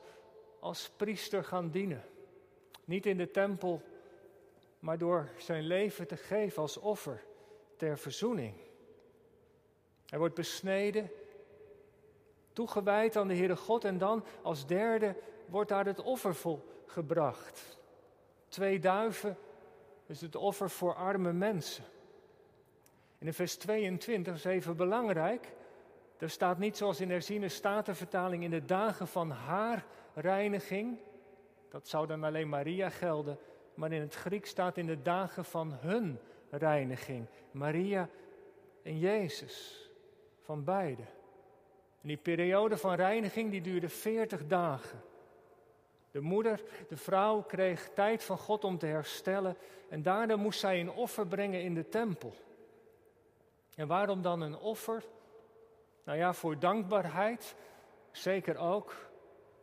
als 0.59 0.89
priester 0.95 1.43
gaan 1.43 1.69
dienen. 1.69 2.03
Niet 2.85 3.05
in 3.05 3.17
de 3.17 3.31
tempel, 3.31 3.81
maar 4.79 4.97
door 4.97 5.29
zijn 5.37 5.63
leven 5.63 6.07
te 6.07 6.17
geven 6.17 6.61
als 6.61 6.77
offer 6.77 7.23
ter 7.75 7.97
verzoening. 7.97 8.53
Hij 10.05 10.19
wordt 10.19 10.35
besneden, 10.35 11.11
toegewijd 12.53 13.15
aan 13.15 13.27
de 13.27 13.35
Heere 13.35 13.55
God 13.55 13.83
en 13.83 13.97
dan 13.97 14.25
als 14.41 14.65
derde 14.65 15.15
wordt 15.45 15.69
daar 15.69 15.85
het 15.85 16.01
offer 16.01 16.35
gebracht. 16.85 17.77
Twee 18.47 18.79
duiven 18.79 19.37
is 20.05 20.21
het 20.21 20.35
offer 20.35 20.69
voor 20.69 20.95
arme 20.95 21.33
mensen. 21.33 21.83
En 23.17 23.27
in 23.27 23.33
vers 23.33 23.57
22 23.57 24.33
is 24.35 24.43
even 24.43 24.75
belangrijk. 24.75 25.53
Er 26.17 26.29
staat 26.29 26.57
niet 26.57 26.77
zoals 26.77 27.01
in 27.01 27.07
de 27.07 27.13
herziene 27.13 27.49
statenvertaling 27.49 28.43
in 28.43 28.49
de 28.49 28.65
dagen 28.65 29.07
van 29.07 29.31
haar 29.31 29.85
reiniging. 30.13 30.99
Dat 31.69 31.87
zou 31.87 32.07
dan 32.07 32.23
alleen 32.23 32.49
Maria 32.49 32.89
gelden. 32.89 33.39
Maar 33.79 33.91
in 33.91 34.01
het 34.01 34.15
Griek 34.15 34.45
staat 34.45 34.77
in 34.77 34.85
de 34.85 35.01
dagen 35.01 35.45
van 35.45 35.73
hun 35.73 36.19
reiniging. 36.49 37.25
Maria 37.51 38.09
en 38.83 38.99
Jezus. 38.99 39.89
Van 40.41 40.63
beide. 40.63 41.01
En 42.01 42.07
die 42.07 42.17
periode 42.17 42.77
van 42.77 42.95
reiniging 42.95 43.51
die 43.51 43.61
duurde 43.61 43.89
40 43.89 44.47
dagen. 44.47 45.01
De 46.11 46.19
moeder, 46.19 46.61
de 46.87 46.97
vrouw, 46.97 47.41
kreeg 47.41 47.89
tijd 47.93 48.23
van 48.23 48.37
God 48.37 48.63
om 48.63 48.77
te 48.77 48.85
herstellen 48.85 49.57
en 49.89 50.01
daarna 50.01 50.35
moest 50.35 50.59
zij 50.59 50.79
een 50.79 50.91
offer 50.91 51.27
brengen 51.27 51.61
in 51.61 51.73
de 51.73 51.89
tempel. 51.89 52.33
En 53.75 53.87
waarom 53.87 54.21
dan 54.21 54.41
een 54.41 54.57
offer? 54.57 55.03
Nou 56.03 56.17
ja, 56.17 56.33
voor 56.33 56.59
dankbaarheid, 56.59 57.55
zeker 58.11 58.57
ook. 58.57 58.95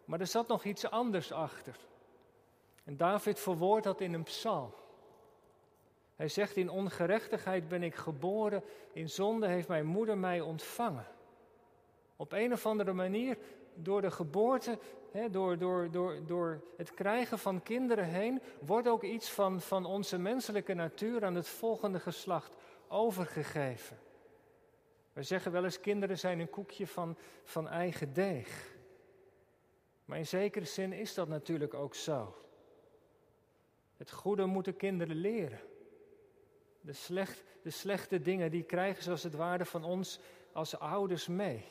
Maar 0.04 0.20
er 0.20 0.26
zat 0.26 0.48
nog 0.48 0.64
iets 0.64 0.90
anders 0.90 1.32
achter. 1.32 1.85
En 2.86 2.96
David 2.96 3.40
verwoordt 3.40 3.84
dat 3.84 4.00
in 4.00 4.14
een 4.14 4.22
psalm. 4.22 4.72
Hij 6.16 6.28
zegt, 6.28 6.56
in 6.56 6.70
ongerechtigheid 6.70 7.68
ben 7.68 7.82
ik 7.82 7.94
geboren, 7.94 8.62
in 8.92 9.10
zonde 9.10 9.46
heeft 9.46 9.68
mijn 9.68 9.86
moeder 9.86 10.18
mij 10.18 10.40
ontvangen. 10.40 11.06
Op 12.16 12.32
een 12.32 12.52
of 12.52 12.66
andere 12.66 12.92
manier, 12.92 13.38
door 13.74 14.00
de 14.00 14.10
geboorte, 14.10 14.78
hè, 15.10 15.30
door, 15.30 15.58
door, 15.58 15.90
door, 15.90 16.26
door 16.26 16.62
het 16.76 16.94
krijgen 16.94 17.38
van 17.38 17.62
kinderen 17.62 18.04
heen, 18.04 18.42
wordt 18.60 18.88
ook 18.88 19.02
iets 19.02 19.30
van, 19.30 19.60
van 19.60 19.84
onze 19.84 20.18
menselijke 20.18 20.74
natuur 20.74 21.24
aan 21.24 21.34
het 21.34 21.48
volgende 21.48 22.00
geslacht 22.00 22.56
overgegeven. 22.88 23.98
We 25.12 25.22
zeggen 25.22 25.52
wel 25.52 25.64
eens, 25.64 25.80
kinderen 25.80 26.18
zijn 26.18 26.40
een 26.40 26.50
koekje 26.50 26.86
van, 26.86 27.16
van 27.44 27.68
eigen 27.68 28.12
deeg. 28.12 28.74
Maar 30.04 30.18
in 30.18 30.26
zekere 30.26 30.64
zin 30.64 30.92
is 30.92 31.14
dat 31.14 31.28
natuurlijk 31.28 31.74
ook 31.74 31.94
zo. 31.94 32.34
Het 33.96 34.10
goede 34.10 34.44
moeten 34.46 34.76
kinderen 34.76 35.16
leren. 35.16 35.60
De, 36.80 36.92
slecht, 36.92 37.44
de 37.62 37.70
slechte 37.70 38.20
dingen, 38.20 38.50
die 38.50 38.62
krijgen 38.62 39.02
ze 39.02 39.10
als 39.10 39.22
het 39.22 39.34
ware 39.34 39.64
van 39.64 39.84
ons 39.84 40.20
als 40.52 40.78
ouders 40.78 41.26
mee. 41.26 41.64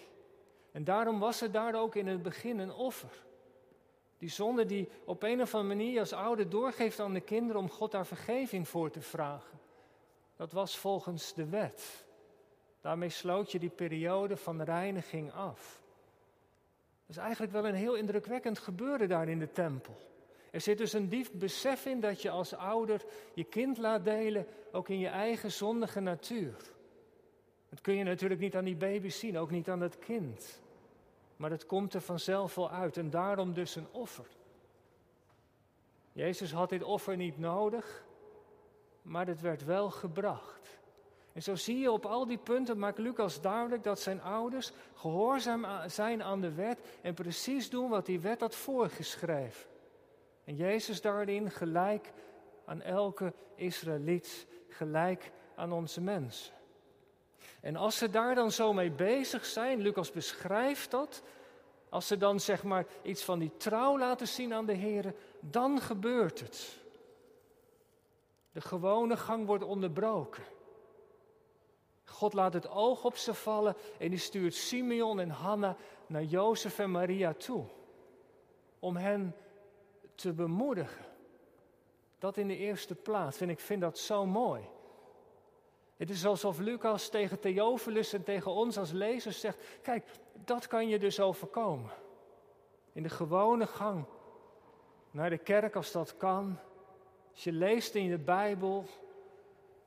En 0.71 0.83
daarom 0.83 1.19
was 1.19 1.41
er 1.41 1.51
daar 1.51 1.75
ook 1.75 1.95
in 1.95 2.07
het 2.07 2.21
begin 2.21 2.59
een 2.59 2.73
offer. 2.73 3.23
Die 4.17 4.29
zonde 4.29 4.65
die 4.65 4.89
op 5.05 5.23
een 5.23 5.41
of 5.41 5.55
andere 5.55 5.75
manier 5.75 5.99
als 5.99 6.13
ouder 6.13 6.49
doorgeeft 6.49 6.99
aan 6.99 7.13
de 7.13 7.21
kinderen 7.21 7.61
om 7.61 7.69
God 7.69 7.91
daar 7.91 8.05
vergeving 8.05 8.67
voor 8.67 8.91
te 8.91 9.01
vragen. 9.01 9.59
Dat 10.35 10.51
was 10.51 10.77
volgens 10.77 11.33
de 11.33 11.45
wet. 11.45 12.05
Daarmee 12.81 13.09
sloot 13.09 13.51
je 13.51 13.59
die 13.59 13.69
periode 13.69 14.37
van 14.37 14.61
reiniging 14.61 15.31
af. 15.33 15.81
Dat 17.05 17.15
is 17.15 17.21
eigenlijk 17.21 17.51
wel 17.51 17.67
een 17.67 17.75
heel 17.75 17.95
indrukwekkend 17.95 18.59
gebeuren 18.59 19.09
daar 19.09 19.29
in 19.29 19.39
de 19.39 19.51
tempel. 19.51 20.14
Er 20.55 20.61
zit 20.61 20.77
dus 20.77 20.93
een 20.93 21.09
diep 21.09 21.27
besef 21.33 21.85
in 21.85 21.99
dat 21.99 22.21
je 22.21 22.29
als 22.29 22.53
ouder 22.53 23.05
je 23.33 23.43
kind 23.43 23.77
laat 23.77 24.03
delen, 24.03 24.47
ook 24.71 24.89
in 24.89 24.99
je 24.99 25.07
eigen 25.07 25.51
zondige 25.51 25.99
natuur. 25.99 26.55
Dat 27.69 27.81
kun 27.81 27.95
je 27.95 28.03
natuurlijk 28.03 28.39
niet 28.39 28.55
aan 28.55 28.63
die 28.63 28.75
baby 28.75 29.09
zien, 29.09 29.37
ook 29.37 29.51
niet 29.51 29.69
aan 29.69 29.81
het 29.81 29.99
kind. 29.99 30.61
Maar 31.35 31.49
het 31.49 31.65
komt 31.65 31.93
er 31.93 32.01
vanzelf 32.01 32.55
wel 32.55 32.71
uit 32.71 32.97
en 32.97 33.09
daarom 33.09 33.53
dus 33.53 33.75
een 33.75 33.87
offer. 33.91 34.25
Jezus 36.11 36.51
had 36.51 36.69
dit 36.69 36.83
offer 36.83 37.17
niet 37.17 37.39
nodig, 37.39 38.05
maar 39.01 39.27
het 39.27 39.41
werd 39.41 39.65
wel 39.65 39.89
gebracht. 39.89 40.79
En 41.33 41.43
zo 41.43 41.55
zie 41.55 41.79
je 41.79 41.91
op 41.91 42.05
al 42.05 42.25
die 42.25 42.37
punten, 42.37 42.79
maakt 42.79 42.97
Lucas 42.97 43.41
duidelijk 43.41 43.83
dat 43.83 43.99
zijn 43.99 44.21
ouders 44.21 44.71
gehoorzaam 44.93 45.65
zijn 45.89 46.23
aan 46.23 46.41
de 46.41 46.53
wet 46.53 46.79
en 47.01 47.13
precies 47.13 47.69
doen 47.69 47.89
wat 47.89 48.05
die 48.05 48.19
wet 48.19 48.39
had 48.39 48.55
voorgeschreven. 48.55 49.73
En 50.45 50.55
Jezus 50.55 51.01
daarin 51.01 51.51
gelijk 51.51 52.11
aan 52.65 52.81
elke 52.81 53.33
Israëliet, 53.55 54.47
gelijk 54.69 55.31
aan 55.55 55.71
onze 55.71 56.01
mensen. 56.01 56.53
En 57.61 57.75
als 57.75 57.97
ze 57.97 58.09
daar 58.09 58.35
dan 58.35 58.51
zo 58.51 58.73
mee 58.73 58.91
bezig 58.91 59.45
zijn, 59.45 59.81
Lucas 59.81 60.11
beschrijft 60.11 60.91
dat, 60.91 61.23
als 61.89 62.07
ze 62.07 62.17
dan 62.17 62.39
zeg 62.39 62.63
maar 62.63 62.85
iets 63.01 63.23
van 63.23 63.39
die 63.39 63.57
trouw 63.57 63.97
laten 63.97 64.27
zien 64.27 64.53
aan 64.53 64.65
de 64.65 64.73
Heer, 64.73 65.13
dan 65.39 65.81
gebeurt 65.81 66.39
het. 66.39 66.77
De 68.51 68.61
gewone 68.61 69.17
gang 69.17 69.45
wordt 69.45 69.63
onderbroken. 69.63 70.43
God 72.03 72.33
laat 72.33 72.53
het 72.53 72.69
oog 72.69 73.03
op 73.03 73.17
ze 73.17 73.33
vallen 73.33 73.75
en 73.97 74.09
die 74.09 74.19
stuurt 74.19 74.53
Simeon 74.53 75.19
en 75.19 75.29
Hanna 75.29 75.75
naar 76.07 76.23
Jozef 76.23 76.79
en 76.79 76.91
Maria 76.91 77.33
toe. 77.33 77.65
Om 78.79 78.95
hen 78.95 79.35
te 80.15 80.33
bemoedigen. 80.33 81.05
Dat 82.19 82.37
in 82.37 82.47
de 82.47 82.57
eerste 82.57 82.95
plaats. 82.95 83.41
En 83.41 83.49
ik 83.49 83.59
vind 83.59 83.81
dat 83.81 83.97
zo 83.97 84.25
mooi. 84.25 84.61
Het 85.97 86.09
is 86.09 86.25
alsof 86.25 86.59
Lucas 86.59 87.09
tegen 87.09 87.39
Theophilus 87.39 88.13
en 88.13 88.23
tegen 88.23 88.51
ons 88.51 88.77
als 88.77 88.91
lezers 88.91 89.39
zegt: 89.39 89.57
Kijk, 89.81 90.05
dat 90.33 90.67
kan 90.67 90.87
je 90.87 90.99
dus 90.99 91.19
overkomen. 91.19 91.91
In 92.93 93.03
de 93.03 93.09
gewone 93.09 93.67
gang 93.67 94.05
naar 95.11 95.29
de 95.29 95.37
kerk 95.37 95.75
als 95.75 95.91
dat 95.91 96.17
kan. 96.17 96.57
Als 97.31 97.43
je 97.43 97.51
leest 97.51 97.95
in 97.95 98.09
de 98.09 98.17
Bijbel. 98.17 98.85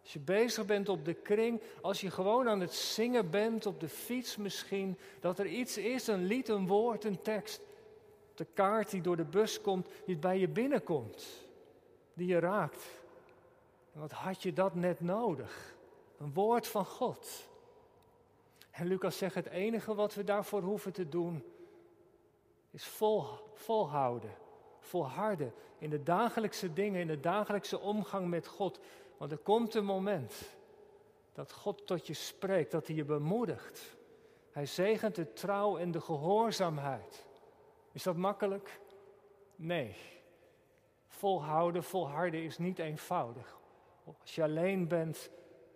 Als 0.03 0.13
je 0.13 0.19
bezig 0.19 0.67
bent 0.67 0.89
op 0.89 1.05
de 1.05 1.15
kring. 1.15 1.61
Als 1.81 2.01
je 2.01 2.11
gewoon 2.11 2.49
aan 2.49 2.61
het 2.61 2.75
zingen 2.75 3.31
bent 3.31 3.67
op 3.67 3.81
de 3.81 3.89
fiets 3.89 4.37
misschien. 4.37 4.99
Dat 5.21 5.39
er 5.39 5.47
iets 5.47 5.79
is, 5.79 6.07
een 6.07 6.25
lied, 6.25 6.49
een 6.49 6.67
woord, 6.67 7.05
een 7.05 7.23
tekst. 7.23 7.61
De 8.39 8.45
kaart 8.45 8.91
die 8.91 9.01
door 9.01 9.17
de 9.17 9.25
bus 9.25 9.61
komt, 9.61 9.89
die 10.05 10.17
bij 10.17 10.39
je 10.39 10.49
binnenkomt. 10.49 11.27
Die 12.15 12.27
je 12.27 12.39
raakt. 12.39 12.85
En 13.93 14.01
wat 14.01 14.13
had 14.13 14.43
je 14.43 14.53
dat 14.53 14.75
net 14.75 15.01
nodig? 15.01 15.75
Een 16.19 16.33
woord 16.33 16.67
van 16.67 16.85
God. 16.85 17.49
En 18.71 18.87
Lucas 18.87 19.19
zegt: 19.19 19.35
het 19.35 19.47
enige 19.47 19.95
wat 19.95 20.15
we 20.15 20.25
daarvoor 20.25 20.63
hoeven 20.63 20.93
te 20.93 21.09
doen, 21.09 21.45
is 22.71 22.87
vol, 22.87 23.25
volhouden, 23.55 24.35
volharden 24.79 25.53
in 25.79 25.91
de 25.91 26.03
dagelijkse 26.03 26.73
dingen, 26.73 27.01
in 27.01 27.07
de 27.07 27.21
dagelijkse 27.21 27.79
omgang 27.79 28.29
met 28.29 28.47
God. 28.47 28.81
Want 29.17 29.33
er 29.33 29.39
komt 29.39 29.75
een 29.75 29.85
moment 29.85 30.35
dat 31.33 31.53
God 31.53 31.87
tot 31.87 32.07
je 32.07 32.15
spreekt, 32.15 32.71
dat 32.71 32.87
hij 32.87 32.97
je 32.97 33.05
bemoedigt. 33.05 33.97
Hij 34.51 34.67
zegent 34.67 35.15
de 35.15 35.33
trouw 35.33 35.77
en 35.77 35.91
de 35.91 36.01
gehoorzaamheid. 36.01 37.27
Is 37.99 38.05
dat 38.05 38.17
makkelijk? 38.17 38.81
Nee. 39.57 39.97
Volhouden, 41.07 41.83
volharden 41.83 42.43
is 42.43 42.59
niet 42.59 42.79
eenvoudig. 42.79 43.59
Als 44.21 44.35
je 44.35 44.43
alleen 44.43 44.89
bent, 44.89 45.31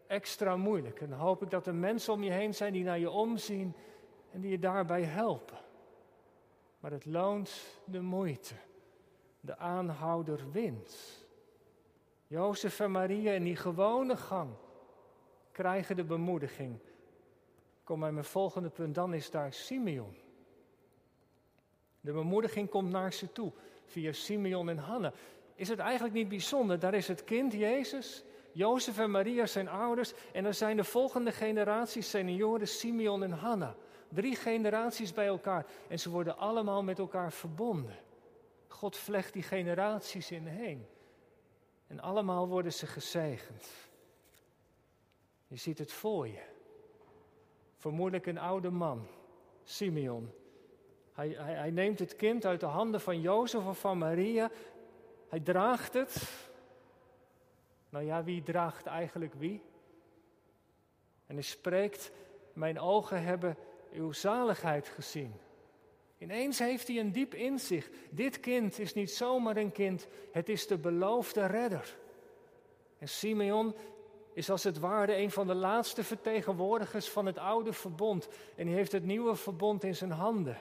extra 0.07 0.57
moeilijk. 0.57 1.01
En 1.01 1.11
dan 1.11 1.19
hoop 1.19 1.43
ik 1.43 1.51
dat 1.51 1.67
er 1.67 1.75
mensen 1.75 2.13
om 2.13 2.23
je 2.23 2.31
heen 2.31 2.55
zijn 2.55 2.73
die 2.73 2.85
naar 2.85 2.99
je 2.99 3.11
omzien 3.11 3.75
en 4.31 4.41
die 4.41 4.51
je 4.51 4.59
daarbij 4.59 5.03
helpen. 5.03 5.59
Maar 6.81 6.91
het 6.91 7.05
loont 7.05 7.81
de 7.85 8.01
moeite. 8.01 8.55
De 9.41 9.57
aanhouder 9.57 10.51
wint. 10.51 11.25
Jozef 12.27 12.81
en 12.81 12.91
Maria 12.91 13.33
in 13.33 13.45
die 13.45 13.57
gewone 13.57 14.17
gang 14.17 14.55
krijgen 15.53 15.97
de 15.97 16.05
bemoediging. 16.05 16.79
Kom 17.85 18.01
bij 18.01 18.13
mijn 18.13 18.25
volgende 18.25 18.71
punt, 18.71 18.95
dan 18.95 19.15
is 19.15 19.31
daar 19.31 19.53
Simeon. 19.53 20.22
De 22.03 22.13
bemoediging 22.13 22.69
komt 22.69 22.91
naar 22.91 23.13
ze 23.13 23.33
toe 23.33 23.53
via 23.85 24.13
Simeon 24.13 24.69
en 24.69 24.79
Hanna. 24.79 25.13
Is 25.55 25.69
het 25.69 25.79
eigenlijk 25.79 26.15
niet 26.15 26.29
bijzonder? 26.29 26.79
Daar 26.79 26.95
is 26.95 27.09
het 27.09 27.25
kind 27.25 27.53
Jezus, 27.53 28.25
Jozef 28.53 28.99
en 28.99 29.11
Maria 29.11 29.47
zijn 29.47 29.69
ouders 29.69 30.13
en 30.33 30.43
dan 30.43 30.55
zijn 30.55 30.77
de 30.77 30.85
volgende 30.85 31.33
generaties 31.33 32.11
senioren 32.11 32.69
Simeon 32.69 33.23
en 33.23 33.31
Hanna. 33.31 33.75
Drie 34.09 34.37
generaties 34.37 35.13
bij 35.13 35.27
elkaar 35.27 35.67
en 35.89 35.99
ze 35.99 36.11
worden 36.11 36.39
allemaal 36.39 36.83
met 36.83 36.99
elkaar 36.99 37.33
verbonden. 37.33 37.99
God 38.69 38.97
vlecht 38.97 39.33
die 39.33 39.43
generaties 39.43 40.31
in 40.31 40.47
heen. 40.47 40.87
En 41.87 42.01
allemaal 42.01 42.49
worden 42.49 42.73
ze 42.73 42.87
gezegend. 42.87 43.69
Je 45.47 45.57
ziet 45.57 45.79
het 45.79 45.93
voor 45.93 46.29
je. 46.29 46.43
Vermoedelijk 47.77 48.27
een 48.27 48.39
oude 48.39 48.71
man, 48.71 49.07
Simeon. 49.65 50.31
Hij, 51.13 51.29
hij, 51.29 51.55
hij 51.55 51.71
neemt 51.71 51.99
het 51.99 52.17
kind 52.17 52.45
uit 52.47 52.61
de 52.61 52.67
handen 52.67 53.01
van 53.01 53.21
Jozef 53.21 53.67
of 53.67 53.79
van 53.79 53.99
Maria. 53.99 54.51
Hij 55.29 55.41
draagt 55.41 55.95
het. 55.95 56.23
Nou 57.89 58.05
ja, 58.05 58.25
wie 58.25 58.43
draagt 58.43 58.87
eigenlijk 58.87 59.35
wie? 59.35 59.63
En 61.27 61.35
hij 61.35 61.43
spreekt, 61.43 62.13
mijn 62.53 62.81
ogen 62.81 63.23
hebben 63.23 63.57
uw 63.93 64.13
zaligheid 64.13 64.89
gezien. 64.89 65.35
Ineens 66.19 66.59
heeft 66.59 66.89
hij 66.89 66.99
een 66.99 67.13
diep 67.13 67.35
inzicht. 67.35 67.91
Dit 68.11 68.41
kind 68.41 68.79
is 68.79 68.95
niet 68.95 69.11
zomaar 69.11 69.57
een 69.57 69.73
kind, 69.73 70.07
het 70.33 70.49
is 70.49 70.67
de 70.67 70.79
beloofde 70.79 71.47
redder. 71.47 71.97
En 72.99 73.09
Simeon 73.09 73.75
is 74.33 74.51
als 74.51 74.65
het 74.65 74.79
ware 74.79 75.17
een 75.17 75.31
van 75.31 75.47
de 75.47 75.55
laatste 75.55 76.05
vertegenwoordigers 76.05 77.09
van 77.09 77.27
het 77.27 77.39
oude 77.39 77.73
verbond. 77.73 78.29
En 78.57 78.67
hij 78.67 78.77
heeft 78.77 78.93
het 78.93 79.05
nieuwe 79.05 79.35
verbond 79.35 79.85
in 79.85 79.97
zijn 79.97 80.11
handen. 80.11 80.59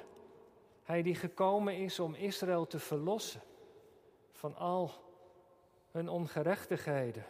Hij 0.92 1.02
die 1.02 1.16
gekomen 1.16 1.78
is 1.78 2.00
om 2.00 2.14
Israël 2.14 2.68
te 2.68 2.80
verlossen 2.80 3.42
van 4.32 4.56
al 4.56 4.92
hun 5.92 6.10
ongerechtigheden. 6.10 7.26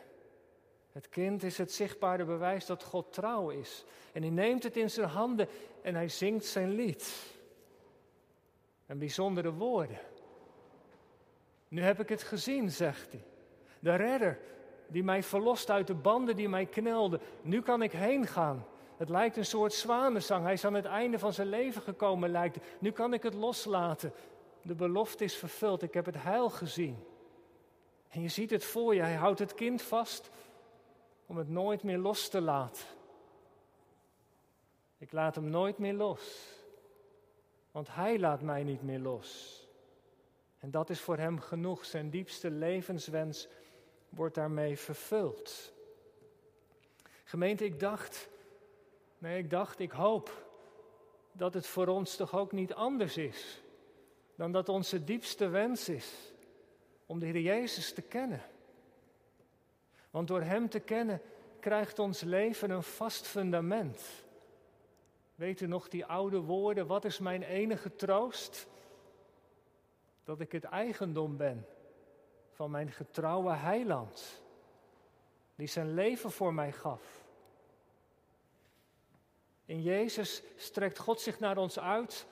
Het 0.91 1.09
kind 1.09 1.43
is 1.43 1.57
het 1.57 1.71
zichtbare 1.71 2.25
bewijs 2.25 2.65
dat 2.65 2.83
God 2.83 3.13
trouw 3.13 3.49
is. 3.49 3.85
En 4.13 4.21
hij 4.21 4.31
neemt 4.31 4.63
het 4.63 4.77
in 4.77 4.89
zijn 4.89 5.07
handen 5.07 5.47
en 5.81 5.95
hij 5.95 6.09
zingt 6.09 6.45
zijn 6.45 6.69
lied. 6.69 7.35
Een 8.85 8.97
bijzondere 8.97 9.53
woorden. 9.53 9.99
Nu 11.67 11.81
heb 11.81 11.99
ik 11.99 12.09
het 12.09 12.23
gezien, 12.23 12.71
zegt 12.71 13.11
hij. 13.11 13.23
De 13.79 13.95
redder 13.95 14.39
die 14.87 15.03
mij 15.03 15.23
verlost 15.23 15.69
uit 15.69 15.87
de 15.87 15.95
banden 15.95 16.35
die 16.35 16.49
mij 16.49 16.65
knelden. 16.65 17.21
Nu 17.41 17.61
kan 17.61 17.81
ik 17.81 17.91
heen 17.91 18.27
gaan. 18.27 18.65
Het 19.01 19.09
lijkt 19.09 19.37
een 19.37 19.45
soort 19.45 19.73
zwanenzang. 19.73 20.43
Hij 20.43 20.53
is 20.53 20.65
aan 20.65 20.73
het 20.73 20.85
einde 20.85 21.19
van 21.19 21.33
zijn 21.33 21.47
leven 21.47 21.81
gekomen, 21.81 22.29
lijkt 22.29 22.57
Nu 22.79 22.91
kan 22.91 23.13
ik 23.13 23.23
het 23.23 23.33
loslaten. 23.33 24.13
De 24.61 24.75
belofte 24.75 25.23
is 25.23 25.35
vervuld. 25.35 25.81
Ik 25.81 25.93
heb 25.93 26.05
het 26.05 26.23
heil 26.23 26.49
gezien. 26.49 27.03
En 28.09 28.21
je 28.21 28.27
ziet 28.27 28.49
het 28.49 28.63
voor 28.63 28.95
je. 28.95 29.01
Hij 29.01 29.15
houdt 29.15 29.39
het 29.39 29.53
kind 29.53 29.81
vast 29.81 30.29
om 31.25 31.37
het 31.37 31.49
nooit 31.49 31.83
meer 31.83 31.97
los 31.97 32.29
te 32.29 32.41
laten. 32.41 32.85
Ik 34.97 35.11
laat 35.11 35.35
hem 35.35 35.49
nooit 35.49 35.77
meer 35.77 35.93
los. 35.93 36.53
Want 37.71 37.87
hij 37.93 38.19
laat 38.19 38.41
mij 38.41 38.63
niet 38.63 38.81
meer 38.81 38.99
los. 38.99 39.59
En 40.59 40.71
dat 40.71 40.89
is 40.89 40.99
voor 40.99 41.17
hem 41.17 41.39
genoeg. 41.39 41.85
Zijn 41.85 42.09
diepste 42.09 42.51
levenswens 42.51 43.47
wordt 44.09 44.35
daarmee 44.35 44.77
vervuld. 44.77 45.73
Gemeente, 47.23 47.65
ik 47.65 47.79
dacht, 47.79 48.29
nee, 49.21 49.37
ik 49.37 49.49
dacht, 49.49 49.79
ik 49.79 49.91
hoop 49.91 50.49
dat 51.31 51.53
het 51.53 51.67
voor 51.67 51.87
ons 51.87 52.15
toch 52.15 52.35
ook 52.35 52.51
niet 52.51 52.73
anders 52.73 53.17
is 53.17 53.61
dan 54.35 54.51
dat 54.51 54.69
onze 54.69 55.03
diepste 55.03 55.47
wens 55.47 55.89
is 55.89 56.33
om 57.05 57.19
de 57.19 57.25
Heer 57.25 57.39
Jezus 57.39 57.93
te 57.93 58.01
kennen. 58.01 58.41
Want 60.09 60.27
door 60.27 60.41
Hem 60.41 60.69
te 60.69 60.79
kennen 60.79 61.21
krijgt 61.59 61.99
ons 61.99 62.21
leven 62.21 62.69
een 62.69 62.83
vast 62.83 63.27
fundament. 63.27 64.01
Weet 65.35 65.61
u 65.61 65.67
nog 65.67 65.87
die 65.87 66.05
oude 66.05 66.39
woorden, 66.39 66.87
wat 66.87 67.05
is 67.05 67.19
mijn 67.19 67.43
enige 67.43 67.95
troost? 67.95 68.67
Dat 70.23 70.39
ik 70.39 70.51
het 70.51 70.63
eigendom 70.63 71.37
ben 71.37 71.65
van 72.51 72.71
mijn 72.71 72.91
getrouwe 72.91 73.53
heiland, 73.53 74.41
die 75.55 75.67
zijn 75.67 75.93
leven 75.93 76.31
voor 76.31 76.53
mij 76.53 76.71
gaf. 76.71 77.20
In 79.65 79.81
Jezus 79.81 80.43
strekt 80.55 80.99
God 80.99 81.21
zich 81.21 81.39
naar 81.39 81.57
ons 81.57 81.79
uit 81.79 82.27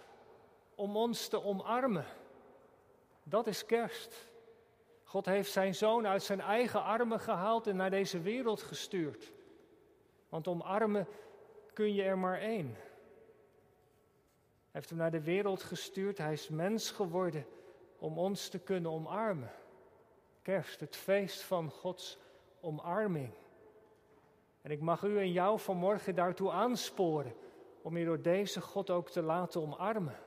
om 0.75 0.97
ons 0.97 1.27
te 1.27 1.43
omarmen. 1.43 2.05
Dat 3.23 3.47
is 3.47 3.65
kerst. 3.65 4.27
God 5.03 5.25
heeft 5.25 5.51
zijn 5.51 5.75
zoon 5.75 6.07
uit 6.07 6.23
zijn 6.23 6.41
eigen 6.41 6.83
armen 6.83 7.19
gehaald 7.19 7.67
en 7.67 7.75
naar 7.75 7.89
deze 7.89 8.21
wereld 8.21 8.61
gestuurd. 8.61 9.31
Want 10.29 10.47
omarmen 10.47 11.07
kun 11.73 11.93
je 11.93 12.03
er 12.03 12.17
maar 12.17 12.39
één. 12.39 12.75
Hij 14.71 14.79
heeft 14.79 14.89
hem 14.89 14.97
naar 14.97 15.11
de 15.11 15.23
wereld 15.23 15.63
gestuurd, 15.63 16.17
hij 16.17 16.33
is 16.33 16.49
mens 16.49 16.91
geworden 16.91 17.45
om 17.97 18.17
ons 18.17 18.49
te 18.49 18.59
kunnen 18.59 18.91
omarmen. 18.91 19.51
Kerst, 20.41 20.79
het 20.79 20.95
feest 20.95 21.41
van 21.41 21.71
Gods 21.71 22.17
omarming. 22.61 23.33
En 24.61 24.71
ik 24.71 24.79
mag 24.79 25.03
u 25.03 25.19
en 25.19 25.31
jou 25.31 25.59
vanmorgen 25.59 26.15
daartoe 26.15 26.51
aansporen 26.51 27.33
om 27.81 27.97
je 27.97 28.05
door 28.05 28.21
deze 28.21 28.61
God 28.61 28.89
ook 28.89 29.09
te 29.09 29.21
laten 29.21 29.61
omarmen. 29.61 30.19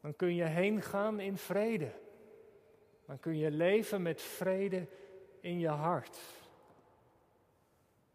Dan 0.00 0.16
kun 0.16 0.34
je 0.34 0.44
heen 0.44 0.82
gaan 0.82 1.20
in 1.20 1.36
vrede. 1.36 1.92
Dan 3.06 3.18
kun 3.18 3.38
je 3.38 3.50
leven 3.50 4.02
met 4.02 4.22
vrede 4.22 4.86
in 5.40 5.58
je 5.58 5.68
hart. 5.68 6.18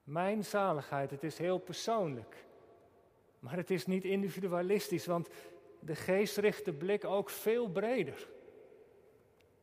Mijn 0.03 0.43
zaligheid, 0.43 1.11
het 1.11 1.23
is 1.23 1.37
heel 1.37 1.57
persoonlijk. 1.57 2.45
Maar 3.39 3.55
het 3.55 3.71
is 3.71 3.85
niet 3.85 4.03
individualistisch, 4.03 5.05
want 5.05 5.29
de 5.79 5.95
geest 5.95 6.37
richt 6.37 6.65
de 6.65 6.73
blik 6.73 7.05
ook 7.05 7.29
veel 7.29 7.69
breder. 7.69 8.27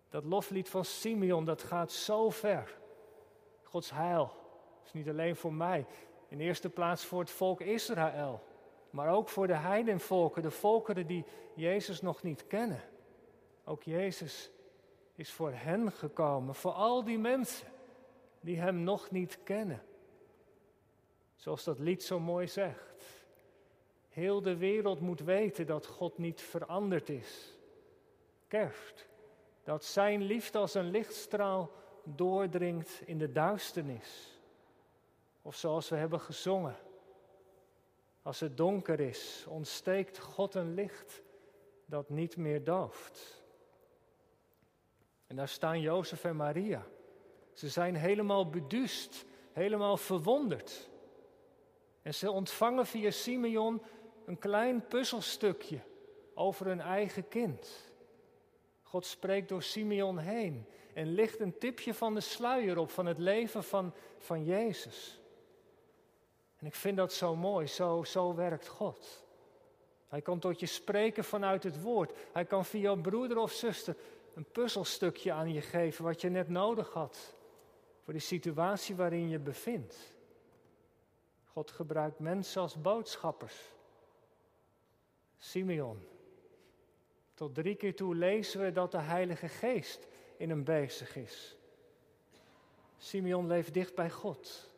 Dat 0.09 0.25
loflied 0.25 0.69
van 0.69 0.85
Simeon, 0.85 1.45
dat 1.45 1.63
gaat 1.63 1.93
zo 1.93 2.31
ver. 2.31 2.79
Gods 3.63 3.91
heil 3.91 4.44
is 4.85 4.93
niet 4.93 5.09
alleen 5.09 5.37
voor 5.37 5.53
mij, 5.53 5.87
in 6.29 6.41
eerste 6.41 6.71
plaats 6.71 7.05
voor 7.05 7.21
het 7.21 7.31
volk 7.31 7.61
Israël, 7.61 8.43
maar 8.91 9.09
ook 9.09 9.29
voor 9.29 9.47
de 9.47 9.57
heidenvolken, 9.57 10.43
de 10.43 10.51
volkeren 10.51 11.07
die 11.07 11.25
Jezus 11.55 12.01
nog 12.01 12.23
niet 12.23 12.47
kennen. 12.47 12.83
Ook 13.65 13.83
Jezus 13.83 14.51
is 15.15 15.33
voor 15.33 15.53
hen 15.53 15.93
gekomen, 15.93 16.55
voor 16.55 16.73
al 16.73 17.05
die 17.05 17.19
mensen 17.19 17.69
die 18.41 18.59
Hem 18.59 18.83
nog 18.83 19.11
niet 19.11 19.39
kennen. 19.43 19.83
Zoals 21.37 21.65
dat 21.65 21.79
lied 21.79 22.03
zo 22.03 22.21
mooi 22.21 22.49
zegt. 22.49 23.27
Heel 24.09 24.43
de 24.43 24.57
wereld 24.57 25.01
moet 25.01 25.21
weten 25.21 25.67
dat 25.67 25.87
God 25.87 26.19
niet 26.19 26.41
veranderd 26.41 27.09
is. 27.09 27.59
Kerst, 28.49 29.09
dat 29.63 29.85
Zijn 29.85 30.23
liefde 30.23 30.59
als 30.59 30.75
een 30.75 30.91
lichtstraal 30.91 31.71
doordringt 32.05 33.03
in 33.05 33.19
de 33.19 33.33
duisternis. 33.33 34.34
Of 35.47 35.57
zoals 35.57 35.89
we 35.89 35.97
hebben 35.97 36.21
gezongen. 36.21 36.77
Als 38.23 38.41
het 38.41 38.57
donker 38.57 39.01
is, 39.01 39.45
ontsteekt 39.49 40.19
God 40.19 40.55
een 40.55 40.75
licht 40.75 41.23
dat 41.87 42.09
niet 42.09 42.37
meer 42.37 42.65
dooft. 42.65 43.43
En 45.27 45.37
daar 45.37 45.49
staan 45.49 45.81
Jozef 45.81 46.25
en 46.25 46.37
Maria. 46.37 46.87
Ze 47.53 47.69
zijn 47.69 47.95
helemaal 47.95 48.51
beduust, 48.51 49.25
helemaal 49.53 49.97
verwonderd. 49.97 50.91
En 52.03 52.15
ze 52.15 52.31
ontvangen 52.31 52.87
via 52.87 53.11
Simeon 53.11 53.83
een 54.25 54.39
klein 54.39 54.87
puzzelstukje 54.87 55.81
over 56.35 56.67
hun 56.67 56.81
eigen 56.81 57.29
kind. 57.29 57.93
God 58.83 59.07
spreekt 59.07 59.49
door 59.49 59.63
Simeon 59.63 60.19
heen 60.19 60.67
en 60.95 61.15
licht 61.15 61.41
een 61.41 61.59
tipje 61.59 61.95
van 61.95 62.15
de 62.15 62.21
sluier 62.21 62.79
op 62.79 62.91
van 62.91 63.07
het 63.07 63.19
leven 63.19 63.65
van, 63.65 63.95
van 64.19 64.45
Jezus. 64.45 65.23
En 66.65 66.71
ik 66.71 66.77
vind 66.77 66.97
dat 66.97 67.13
zo 67.13 67.37
mooi, 67.37 67.67
zo, 67.67 68.05
zo 68.05 68.35
werkt 68.35 68.69
God. 68.69 69.25
Hij 70.09 70.21
kan 70.23 70.39
tot 70.39 70.61
je 70.61 70.67
spreken 70.67 71.25
vanuit 71.25 71.63
het 71.63 71.83
woord. 71.83 72.13
Hij 72.33 72.45
kan 72.45 72.65
via 72.65 72.91
een 72.91 73.03
broeder 73.03 73.39
of 73.39 73.53
zuster 73.53 73.97
een 74.35 74.45
puzzelstukje 74.53 75.33
aan 75.33 75.53
je 75.53 75.61
geven 75.61 76.05
wat 76.05 76.21
je 76.21 76.29
net 76.29 76.49
nodig 76.49 76.93
had 76.93 77.35
voor 78.05 78.13
de 78.13 78.19
situatie 78.19 78.95
waarin 78.95 79.29
je 79.29 79.39
bevindt. 79.39 79.97
God 81.53 81.71
gebruikt 81.71 82.19
mensen 82.19 82.63
als 82.63 82.81
boodschappers. 82.81 83.61
Simeon. 85.39 86.07
Tot 87.35 87.55
drie 87.55 87.75
keer 87.75 87.97
toe 87.97 88.15
lezen 88.15 88.61
we 88.61 88.73
dat 88.73 88.91
de 88.91 89.01
Heilige 89.01 89.49
Geest 89.49 90.07
in 90.37 90.49
hem 90.49 90.65
bezig 90.65 91.17
is. 91.17 91.57
Simeon 92.99 93.47
leeft 93.47 93.75
dicht 93.75 93.95
bij 93.95 94.11
God. 94.11 94.73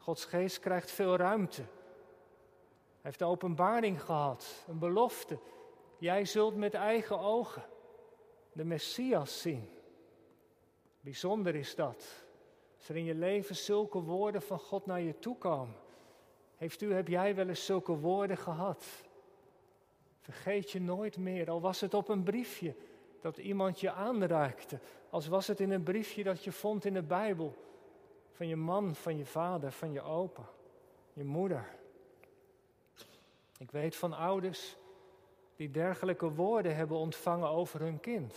Gods 0.00 0.24
geest 0.24 0.58
krijgt 0.58 0.90
veel 0.90 1.16
ruimte. 1.16 1.62
Hij 1.62 3.08
heeft 3.08 3.18
de 3.18 3.24
openbaring 3.24 4.02
gehad, 4.02 4.64
een 4.68 4.78
belofte. 4.78 5.38
Jij 5.98 6.24
zult 6.24 6.56
met 6.56 6.74
eigen 6.74 7.18
ogen 7.18 7.64
de 8.52 8.64
Messias 8.64 9.40
zien. 9.40 9.68
Bijzonder 11.00 11.54
is 11.54 11.74
dat. 11.74 12.24
Als 12.76 12.88
er 12.88 12.96
in 12.96 13.04
je 13.04 13.14
leven 13.14 13.56
zulke 13.56 14.00
woorden 14.00 14.42
van 14.42 14.58
God 14.58 14.86
naar 14.86 15.00
je 15.00 15.18
toe 15.18 15.36
komen. 15.36 15.76
Heeft 16.56 16.80
u, 16.80 16.92
heb 16.92 17.08
jij 17.08 17.34
wel 17.34 17.48
eens 17.48 17.64
zulke 17.64 17.92
woorden 17.92 18.36
gehad? 18.36 18.86
Vergeet 20.20 20.70
je 20.70 20.80
nooit 20.80 21.16
meer, 21.16 21.50
al 21.50 21.60
was 21.60 21.80
het 21.80 21.94
op 21.94 22.08
een 22.08 22.22
briefje 22.22 22.74
dat 23.20 23.38
iemand 23.38 23.80
je 23.80 23.92
aanraakte. 23.92 24.78
Als 25.10 25.26
was 25.26 25.46
het 25.46 25.60
in 25.60 25.70
een 25.70 25.82
briefje 25.82 26.22
dat 26.22 26.44
je 26.44 26.52
vond 26.52 26.84
in 26.84 26.94
de 26.94 27.02
Bijbel. 27.02 27.56
Van 28.40 28.48
je 28.48 28.56
man, 28.56 28.94
van 28.94 29.16
je 29.16 29.26
vader, 29.26 29.72
van 29.72 29.92
je 29.92 30.02
opa, 30.02 30.48
je 31.12 31.24
moeder. 31.24 31.68
Ik 33.58 33.70
weet 33.70 33.96
van 33.96 34.12
ouders 34.12 34.76
die 35.56 35.70
dergelijke 35.70 36.32
woorden 36.32 36.76
hebben 36.76 36.96
ontvangen 36.96 37.48
over 37.48 37.80
hun 37.80 38.00
kind. 38.00 38.36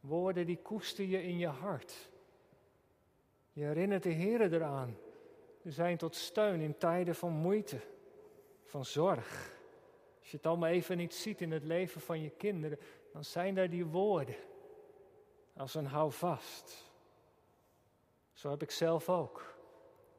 Woorden 0.00 0.46
die 0.46 0.56
koester 0.62 1.04
je 1.04 1.22
in 1.22 1.38
je 1.38 1.46
hart. 1.46 2.10
Je 3.52 3.64
herinnert 3.64 4.02
de 4.02 4.08
Heer 4.08 4.52
eraan. 4.52 4.96
Ze 5.62 5.70
zijn 5.70 5.96
tot 5.96 6.14
steun 6.14 6.60
in 6.60 6.78
tijden 6.78 7.14
van 7.14 7.32
moeite, 7.32 7.80
van 8.64 8.84
zorg. 8.84 9.54
Als 10.18 10.30
je 10.30 10.36
het 10.36 10.46
allemaal 10.46 10.68
even 10.68 10.96
niet 10.96 11.14
ziet 11.14 11.40
in 11.40 11.52
het 11.52 11.64
leven 11.64 12.00
van 12.00 12.22
je 12.22 12.30
kinderen, 12.30 12.78
dan 13.12 13.24
zijn 13.24 13.54
daar 13.54 13.70
die 13.70 13.86
woorden 13.86 14.36
als 15.56 15.74
een 15.74 15.86
houvast. 15.86 16.91
Zo 18.42 18.50
heb 18.50 18.62
ik 18.62 18.70
zelf 18.70 19.08
ook 19.08 19.54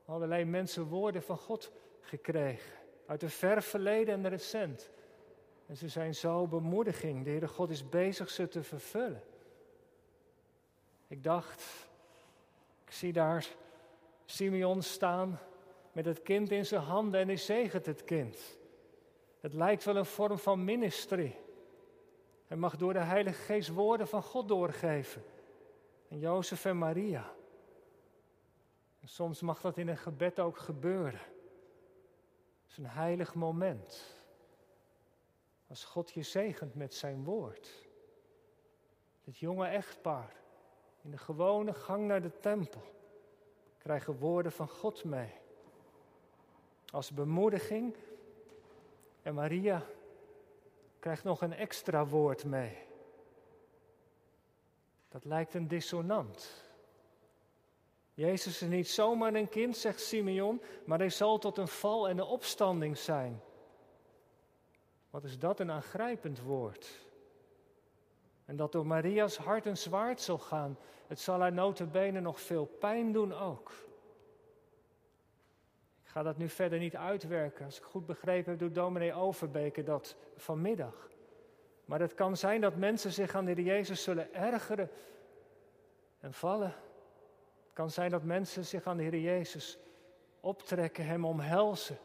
allerlei 0.06 0.46
mensen 0.46 0.84
woorden 0.84 1.24
van 1.24 1.38
God 1.38 1.72
gekregen. 2.02 2.72
Uit 3.06 3.22
het 3.22 3.34
ver 3.34 3.62
verleden 3.62 4.14
en 4.14 4.30
recent. 4.30 4.90
En 5.66 5.78
ze 5.78 5.90
zijn 5.90 6.16
zo 6.16 6.48
bemoediging. 6.48 7.24
De 7.24 7.30
Heere 7.30 7.48
God 7.48 7.70
is 7.70 7.90
bezig 7.90 8.30
ze 8.30 8.48
te 8.48 8.64
vervullen. 8.64 9.24
Ik 11.08 11.24
dacht, 11.24 11.64
ik 12.86 12.92
zie 12.92 13.14
daar 13.14 13.48
Simeon 14.26 14.82
staan 14.82 15.40
met 15.92 16.06
het 16.06 16.22
kind 16.22 16.52
in 16.52 16.66
zijn 16.66 16.82
handen 16.82 17.20
en 17.20 17.28
hij 17.28 17.38
zegent 17.38 17.86
het 17.86 18.04
kind. 18.04 18.58
Het 19.40 19.54
lijkt 19.54 19.84
wel 19.84 19.96
een 19.96 20.06
vorm 20.06 20.38
van 20.38 20.64
ministry. 20.64 21.40
Hij 22.48 22.58
mag 22.58 22.78
door 22.78 22.94
de 22.94 23.00
Heilige 23.00 23.42
Geest 23.42 23.70
woorden 23.70 24.08
van 24.08 24.24
God 24.24 24.48
doorgeven. 24.48 25.24
En 26.08 26.20
Jozef 26.20 26.66
en 26.66 26.78
Maria. 26.78 27.34
Soms 29.04 29.42
mag 29.42 29.62
dat 29.62 29.78
in 29.78 29.88
een 29.88 29.98
gebed 29.98 30.39
ook 30.39 30.58
gebeuren. 30.58 31.20
Het 32.62 32.72
is 32.72 32.78
een 32.78 32.86
heilig 32.86 33.34
moment. 33.34 34.16
Als 35.68 35.84
God 35.84 36.12
je 36.12 36.24
zegent 36.24 36.76
met 36.76 36.94
zijn 36.94 37.24
woord. 37.24 37.88
Het 39.24 39.38
jonge 39.38 39.68
echtpaar 39.68 40.36
in 41.02 41.12
de 41.12 41.18
gewone 41.18 41.74
gang 41.74 42.08
naar 42.08 42.22
de 42.22 42.39
tempel 42.39 42.82
krijgen 43.78 44.18
woorden 44.18 44.52
van 44.52 44.68
God 44.68 45.04
mee. 45.04 45.34
Als 46.92 47.12
bemoediging. 47.12 47.96
En 49.22 49.34
Maria 49.34 49.86
krijgt 51.00 51.24
nog 51.24 51.42
een 51.42 51.54
extra 51.54 52.06
woord 52.06 52.46
mee. 52.46 52.78
Dat 55.10 55.26
lijkt 55.26 55.54
een 55.54 55.68
dissonant. 55.68 56.62
Jezus 58.13 58.62
is 58.62 58.67
niet 58.67 58.89
zomaar 58.89 59.34
een 59.34 59.49
kind, 59.49 59.78
zegt 59.78 60.02
Simeon, 60.02 60.62
maar 60.86 60.99
hij 60.99 61.10
zal 61.10 61.38
tot 61.38 61.58
een 61.58 61.67
val 61.67 62.10
en 62.10 62.17
een 62.17 62.26
opstanding 62.26 62.97
zijn. 62.97 63.41
Wat 65.10 65.23
is 65.23 65.39
dat 65.39 65.60
een 65.60 65.71
aangrijpend 65.71 66.41
woord? 66.41 66.99
En 68.45 68.56
dat 68.56 68.71
door 68.71 68.88
Maria's 68.88 69.38
hart 69.38 69.65
een 69.65 69.78
zwaard 69.78 70.21
zal 70.21 70.38
gaan. 70.38 70.78
Het 71.08 71.19
zal 71.19 71.39
haar 71.39 71.54
notenbenen 71.54 72.23
nog 72.23 72.39
veel 72.39 72.65
pijn 72.65 73.12
doen 73.12 73.34
ook. 73.34 73.71
Ik 76.04 76.10
ga 76.10 76.23
dat 76.23 76.38
nu 76.38 76.49
verder 76.49 76.80
niet 76.80 76.95
uitwerken. 76.95 77.65
Als 77.65 77.78
ik 77.78 77.84
goed 77.84 78.06
begrepen 78.06 78.52
heb, 78.52 78.60
doet 78.60 78.76
dominee 78.76 79.13
Overbeke 79.13 79.84
dat 79.84 80.15
vanmiddag. 80.36 81.10
Maar 81.86 81.99
het 81.99 82.13
kan 82.13 82.38
zijn 82.38 82.62
dat 82.62 82.76
mensen 82.76 83.12
zich 83.12 83.36
aan 83.36 83.45
de 83.45 83.63
Jezus 83.63 84.04
zullen 84.04 84.34
ergeren 84.34 84.89
en 86.19 86.34
vallen. 86.34 86.76
Het 87.74 87.82
kan 87.82 87.92
zijn 87.92 88.12
dat 88.12 88.24
mensen 88.24 88.66
zich 88.66 88.86
aan 88.86 88.98
de 88.98 89.04
Heer 89.04 89.20
Jezus 89.20 89.78
optrekken, 90.40 91.06
Hem 91.06 91.26
omhelzen 91.26 91.98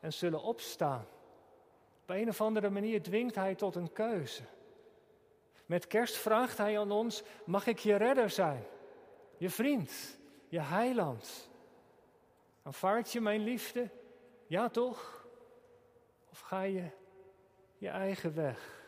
en 0.00 0.12
zullen 0.12 0.42
opstaan. 0.42 1.06
Op 2.02 2.10
een 2.10 2.28
of 2.28 2.40
andere 2.40 2.70
manier 2.70 3.02
dwingt 3.02 3.34
Hij 3.34 3.54
tot 3.54 3.74
een 3.74 3.92
keuze. 3.92 4.42
Met 5.66 5.86
kerst 5.86 6.16
vraagt 6.16 6.58
hij 6.58 6.78
aan 6.78 6.90
ons: 6.90 7.22
mag 7.44 7.66
ik 7.66 7.78
je 7.78 7.96
redder 7.96 8.30
zijn? 8.30 8.64
Je 9.36 9.50
vriend, 9.50 10.18
je 10.48 10.60
heiland. 10.60 11.50
Aanvaard 12.62 13.12
je 13.12 13.20
mijn 13.20 13.40
liefde? 13.40 13.90
Ja 14.46 14.68
toch? 14.68 15.26
Of 16.30 16.40
ga 16.40 16.62
je 16.62 16.88
je 17.78 17.88
eigen 17.88 18.34
weg? 18.34 18.84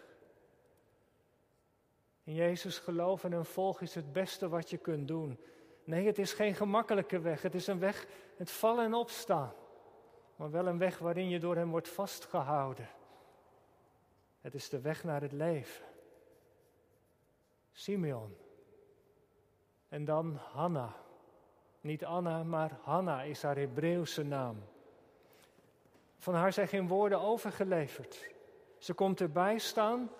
In 2.25 2.35
Jezus 2.35 2.79
geloven 2.79 3.33
en 3.33 3.45
volgen 3.45 3.87
is 3.87 3.95
het 3.95 4.13
beste 4.13 4.49
wat 4.49 4.71
je 4.71 4.77
kunt 4.77 5.09
doen. 5.09 5.39
Nee, 5.89 6.07
het 6.07 6.19
is 6.19 6.33
geen 6.33 6.55
gemakkelijke 6.55 7.21
weg. 7.21 7.43
Het 7.43 7.55
is 7.55 7.67
een 7.67 7.79
weg 7.79 8.07
het 8.37 8.51
vallen 8.51 8.85
en 8.85 8.95
opstaan. 8.95 9.53
Maar 10.37 10.51
wel 10.51 10.67
een 10.67 10.79
weg 10.79 10.99
waarin 10.99 11.29
je 11.29 11.39
door 11.39 11.57
Hem 11.57 11.71
wordt 11.71 11.89
vastgehouden. 11.89 12.89
Het 14.41 14.55
is 14.55 14.69
de 14.69 14.81
weg 14.81 15.05
naar 15.05 15.21
het 15.21 15.33
leven. 15.33 15.85
Simeon. 17.73 18.37
En 19.89 20.05
dan 20.05 20.37
Hanna. 20.37 20.95
Niet 21.81 22.05
Anna, 22.05 22.43
maar 22.43 22.79
Hanna 22.83 23.23
is 23.23 23.43
haar 23.43 23.57
Hebreeuwse 23.57 24.23
naam. 24.23 24.65
Van 26.19 26.35
haar 26.35 26.53
zijn 26.53 26.69
geen 26.69 26.89
woorden 26.89 27.21
overgeleverd. 27.21 28.31
Ze 28.79 28.95
komt 28.95 29.21
erbij 29.21 29.59
staan, 29.59 30.11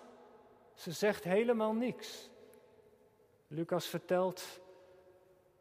ze 0.73 0.91
zegt 0.91 1.23
helemaal 1.23 1.73
niks. 1.73 2.29
Lucas 3.47 3.85
vertelt 3.87 4.67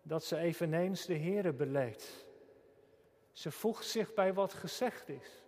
dat 0.08 0.24
ze 0.24 0.36
eveneens 0.36 1.06
de 1.06 1.18
Here 1.18 1.52
beleedt. 1.52 2.26
Ze 3.32 3.50
voegt 3.50 3.86
zich 3.86 4.14
bij 4.14 4.34
wat 4.34 4.52
gezegd 4.52 5.08
is. 5.08 5.42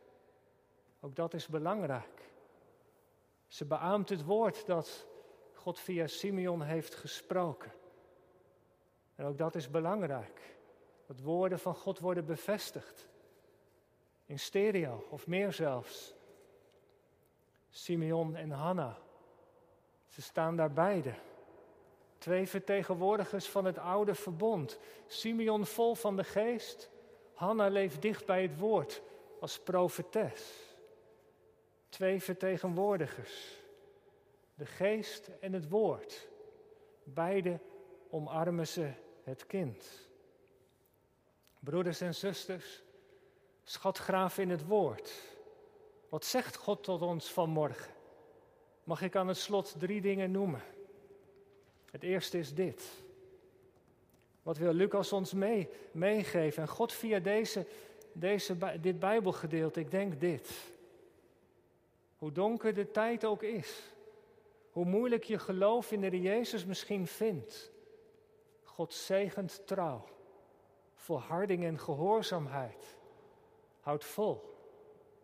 Ook 1.00 1.16
dat 1.16 1.34
is 1.34 1.46
belangrijk. 1.46 2.32
Ze 3.46 3.64
beaamt 3.64 4.08
het 4.08 4.24
woord 4.24 4.66
dat 4.66 5.06
God 5.54 5.78
via 5.78 6.06
Simeon 6.06 6.62
heeft 6.62 6.94
gesproken. 6.94 7.72
En 9.14 9.24
ook 9.24 9.38
dat 9.38 9.54
is 9.54 9.70
belangrijk. 9.70 10.56
Dat 11.06 11.20
woorden 11.20 11.58
van 11.58 11.74
God 11.74 11.98
worden 11.98 12.26
bevestigd. 12.26 13.08
In 14.26 14.38
stereo 14.38 15.06
of 15.10 15.26
meer 15.26 15.52
zelfs. 15.52 16.14
Simeon 17.70 18.36
en 18.36 18.50
Hanna. 18.50 18.98
Ze 20.08 20.22
staan 20.22 20.56
daar 20.56 20.72
beide. 20.72 21.14
Twee 22.20 22.46
vertegenwoordigers 22.46 23.48
van 23.48 23.64
het 23.64 23.78
oude 23.78 24.14
verbond. 24.14 24.78
Simeon 25.06 25.66
vol 25.66 25.94
van 25.94 26.16
de 26.16 26.24
geest. 26.24 26.90
Hanna 27.34 27.68
leeft 27.68 28.02
dicht 28.02 28.26
bij 28.26 28.42
het 28.42 28.58
woord 28.58 29.02
als 29.40 29.58
profetes. 29.58 30.52
Twee 31.88 32.22
vertegenwoordigers. 32.22 33.58
De 34.54 34.66
geest 34.66 35.30
en 35.40 35.52
het 35.52 35.68
woord. 35.68 36.28
Beide 37.04 37.58
omarmen 38.10 38.66
ze 38.66 38.90
het 39.22 39.46
kind. 39.46 40.08
Broeders 41.58 42.00
en 42.00 42.14
zusters, 42.14 42.82
schatgraaf 43.62 44.38
in 44.38 44.50
het 44.50 44.66
woord. 44.66 45.12
Wat 46.08 46.24
zegt 46.24 46.56
God 46.56 46.82
tot 46.82 47.02
ons 47.02 47.32
vanmorgen? 47.32 47.94
Mag 48.84 49.02
ik 49.02 49.16
aan 49.16 49.28
het 49.28 49.36
slot 49.36 49.74
drie 49.78 50.00
dingen 50.00 50.30
noemen? 50.30 50.62
Het 51.90 52.02
eerste 52.02 52.38
is 52.38 52.54
dit. 52.54 52.82
Wat 54.42 54.58
wil 54.58 54.72
Lucas 54.72 55.12
ons 55.12 55.32
mee, 55.32 55.68
meegeven? 55.92 56.62
En 56.62 56.68
God 56.68 56.92
via 56.92 57.18
deze, 57.18 57.66
deze, 58.12 58.80
dit 58.80 58.98
Bijbelgedeelte, 58.98 59.80
ik 59.80 59.90
denk 59.90 60.20
dit. 60.20 60.50
Hoe 62.18 62.32
donker 62.32 62.74
de 62.74 62.90
tijd 62.90 63.24
ook 63.24 63.42
is, 63.42 63.82
hoe 64.72 64.84
moeilijk 64.84 65.24
je 65.24 65.38
geloof 65.38 65.92
in 65.92 66.00
de 66.00 66.20
Jezus 66.20 66.64
misschien 66.64 67.06
vindt, 67.06 67.70
God 68.62 68.92
zegent 68.92 69.66
trouw, 69.66 70.04
volharding 70.94 71.64
en 71.64 71.78
gehoorzaamheid. 71.78 72.98
Houd 73.80 74.04
vol 74.04 74.58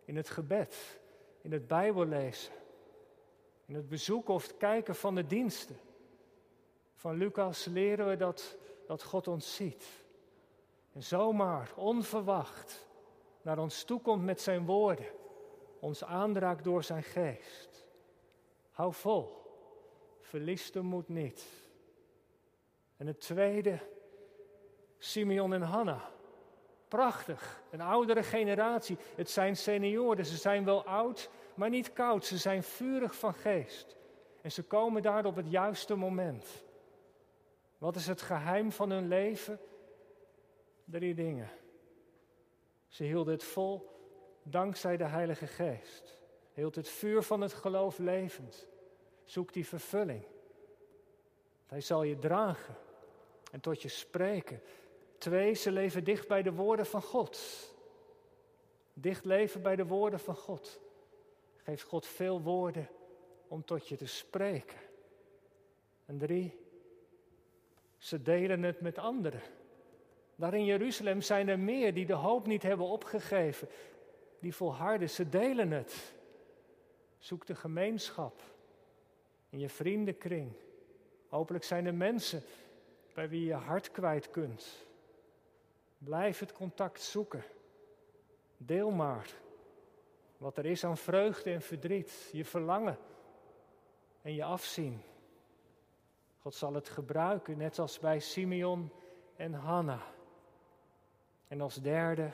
in 0.05 0.15
het 0.15 0.29
gebed, 0.29 0.99
in 1.41 1.51
het 1.51 1.67
Bijbellezen, 1.67 2.53
in 3.65 3.75
het 3.75 3.89
bezoeken 3.89 4.33
of 4.33 4.47
het 4.47 4.57
kijken 4.57 4.95
van 4.95 5.15
de 5.15 5.27
diensten. 5.27 5.77
Van 6.97 7.15
Lucas 7.15 7.65
leren 7.65 8.07
we 8.07 8.15
dat, 8.15 8.57
dat 8.87 9.03
God 9.03 9.27
ons 9.27 9.55
ziet. 9.55 9.85
En 10.93 11.03
zomaar, 11.03 11.71
onverwacht, 11.75 12.87
naar 13.41 13.59
ons 13.59 13.83
toekomt 13.83 14.23
met 14.23 14.41
zijn 14.41 14.65
woorden. 14.65 15.05
Ons 15.79 16.03
aanraakt 16.03 16.63
door 16.63 16.83
zijn 16.83 17.03
geest. 17.03 17.87
Hou 18.71 18.93
vol. 18.93 19.35
Verlies 20.19 20.71
de 20.71 20.81
moed 20.81 21.07
niet. 21.07 21.45
En 22.97 23.07
het 23.07 23.19
tweede, 23.19 23.79
Simeon 24.97 25.53
en 25.53 25.61
Hanna. 25.61 26.09
Prachtig, 26.87 27.61
een 27.71 27.81
oudere 27.81 28.23
generatie. 28.23 28.97
Het 29.15 29.29
zijn 29.29 29.57
senioren, 29.57 30.25
ze 30.25 30.37
zijn 30.37 30.65
wel 30.65 30.83
oud, 30.83 31.29
maar 31.55 31.69
niet 31.69 31.93
koud. 31.93 32.25
Ze 32.25 32.37
zijn 32.37 32.63
vurig 32.63 33.15
van 33.15 33.33
geest. 33.33 33.95
En 34.41 34.51
ze 34.51 34.63
komen 34.63 35.01
daar 35.01 35.25
op 35.25 35.35
het 35.35 35.49
juiste 35.49 35.95
moment. 35.95 36.65
Wat 37.77 37.95
is 37.95 38.07
het 38.07 38.21
geheim 38.21 38.71
van 38.71 38.89
hun 38.89 39.07
leven? 39.07 39.59
Drie 40.85 41.13
dingen. 41.13 41.49
Ze 42.87 43.03
hielden 43.03 43.33
het 43.33 43.43
vol 43.43 43.89
dankzij 44.43 44.97
de 44.97 45.03
Heilige 45.03 45.47
Geest. 45.47 46.17
Hield 46.53 46.75
het 46.75 46.89
vuur 46.89 47.23
van 47.23 47.41
het 47.41 47.53
geloof 47.53 47.97
levend. 47.97 48.67
Zoek 49.23 49.53
die 49.53 49.67
vervulling. 49.67 50.23
Hij 51.65 51.81
zal 51.81 52.03
je 52.03 52.19
dragen 52.19 52.75
en 53.51 53.59
tot 53.59 53.81
je 53.81 53.89
spreken. 53.89 54.61
Twee, 55.17 55.53
ze 55.53 55.71
leven 55.71 56.03
dicht 56.03 56.27
bij 56.27 56.41
de 56.41 56.53
woorden 56.53 56.85
van 56.85 57.01
God. 57.01 57.39
Dicht 58.93 59.25
leven 59.25 59.61
bij 59.61 59.75
de 59.75 59.85
woorden 59.85 60.19
van 60.19 60.35
God. 60.35 60.79
Geeft 61.55 61.83
God 61.83 62.05
veel 62.05 62.41
woorden 62.41 62.89
om 63.47 63.65
tot 63.65 63.87
je 63.87 63.95
te 63.95 64.05
spreken. 64.05 64.79
En 66.05 66.17
drie, 66.17 66.66
ze 67.97 68.21
delen 68.21 68.63
het 68.63 68.81
met 68.81 68.97
anderen. 68.97 69.41
Daar 70.35 70.53
in 70.53 70.65
Jeruzalem 70.65 71.21
zijn 71.21 71.47
er 71.47 71.59
meer 71.59 71.93
die 71.93 72.05
de 72.05 72.13
hoop 72.13 72.47
niet 72.47 72.63
hebben 72.63 72.85
opgegeven. 72.85 73.67
Die 74.39 74.55
volharden, 74.55 75.09
ze 75.09 75.29
delen 75.29 75.71
het. 75.71 76.13
Zoek 77.17 77.45
de 77.45 77.55
gemeenschap 77.55 78.41
in 79.49 79.59
je 79.59 79.69
vriendenkring. 79.69 80.51
Hopelijk 81.27 81.63
zijn 81.63 81.85
er 81.85 81.93
mensen 81.93 82.43
bij 83.13 83.29
wie 83.29 83.45
je 83.45 83.53
hart 83.53 83.91
kwijt 83.91 84.29
kunt. 84.29 84.85
Blijf 85.97 86.39
het 86.39 86.53
contact 86.53 87.01
zoeken. 87.01 87.43
Deel 88.57 88.91
maar 88.91 89.29
wat 90.37 90.57
er 90.57 90.65
is 90.65 90.83
aan 90.83 90.97
vreugde 90.97 91.51
en 91.51 91.61
verdriet, 91.61 92.29
je 92.31 92.45
verlangen 92.45 92.97
en 94.21 94.33
je 94.33 94.43
afzien. 94.43 95.01
God 96.47 96.55
zal 96.55 96.73
het 96.73 96.89
gebruiken, 96.89 97.57
net 97.57 97.79
als 97.79 97.99
bij 97.99 98.19
Simeon 98.19 98.91
en 99.35 99.53
Hanna. 99.53 100.01
En 101.47 101.61
als 101.61 101.75
derde 101.75 102.31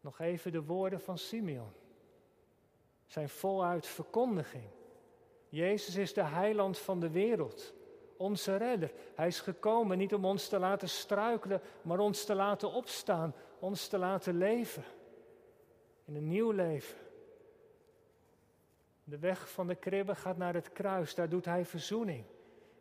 nog 0.00 0.20
even 0.20 0.52
de 0.52 0.62
woorden 0.62 1.00
van 1.00 1.18
Simeon. 1.18 1.72
Zijn 3.06 3.28
voluit 3.28 3.86
verkondiging. 3.86 4.68
Jezus 5.48 5.96
is 5.96 6.12
de 6.12 6.22
heiland 6.22 6.78
van 6.78 7.00
de 7.00 7.10
wereld 7.10 7.74
onze 8.16 8.56
redder. 8.56 8.92
Hij 9.14 9.26
is 9.26 9.40
gekomen 9.40 9.98
niet 9.98 10.14
om 10.14 10.24
ons 10.24 10.48
te 10.48 10.58
laten 10.58 10.88
struikelen, 10.88 11.60
maar 11.82 11.98
ons 11.98 12.24
te 12.24 12.34
laten 12.34 12.72
opstaan, 12.72 13.34
ons 13.58 13.88
te 13.88 13.98
laten 13.98 14.38
leven. 14.38 14.84
In 16.04 16.14
een 16.14 16.28
nieuw 16.28 16.50
leven. 16.50 16.98
De 19.04 19.18
weg 19.18 19.50
van 19.50 19.66
de 19.66 19.74
kribbe 19.74 20.14
gaat 20.14 20.36
naar 20.36 20.54
het 20.54 20.72
kruis, 20.72 21.14
daar 21.14 21.28
doet 21.28 21.44
hij 21.44 21.64
verzoening. 21.64 22.24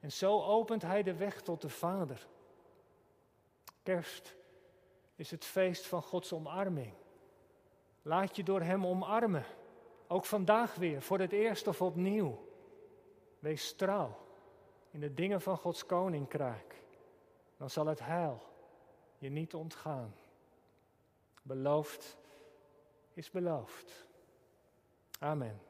En 0.06 0.12
zo 0.12 0.42
opent 0.42 0.82
hij 0.82 1.04
de 1.04 1.16
weg 1.16 1.42
tot 1.42 1.62
de 1.62 1.70
Vader. 1.70 2.28
Kerst 3.84 4.36
is 5.16 5.32
het 5.32 5.46
feest 5.46 5.86
van 5.86 6.02
Gods 6.02 6.34
omarming. 6.34 6.94
Laat 8.02 8.36
je 8.36 8.44
door 8.44 8.62
Hem 8.62 8.86
omarmen. 8.86 9.46
Ook 10.08 10.26
vandaag 10.26 10.76
weer, 10.76 11.02
voor 11.02 11.20
het 11.20 11.32
eerst 11.32 11.68
of 11.68 11.82
opnieuw. 11.82 12.50
Wees 13.40 13.76
trouw 13.76 14.18
in 14.92 15.00
de 15.00 15.14
dingen 15.14 15.42
van 15.42 15.58
Gods 15.58 15.86
koninkrijk, 15.86 16.84
dan 17.58 17.70
zal 17.70 17.86
het 17.86 18.00
heil 18.00 18.42
je 19.18 19.30
niet 19.30 19.54
ontgaan. 19.54 20.16
Beloofd 21.42 22.18
is 23.14 23.32
beloofd. 23.32 24.08
Amen. 25.20 25.62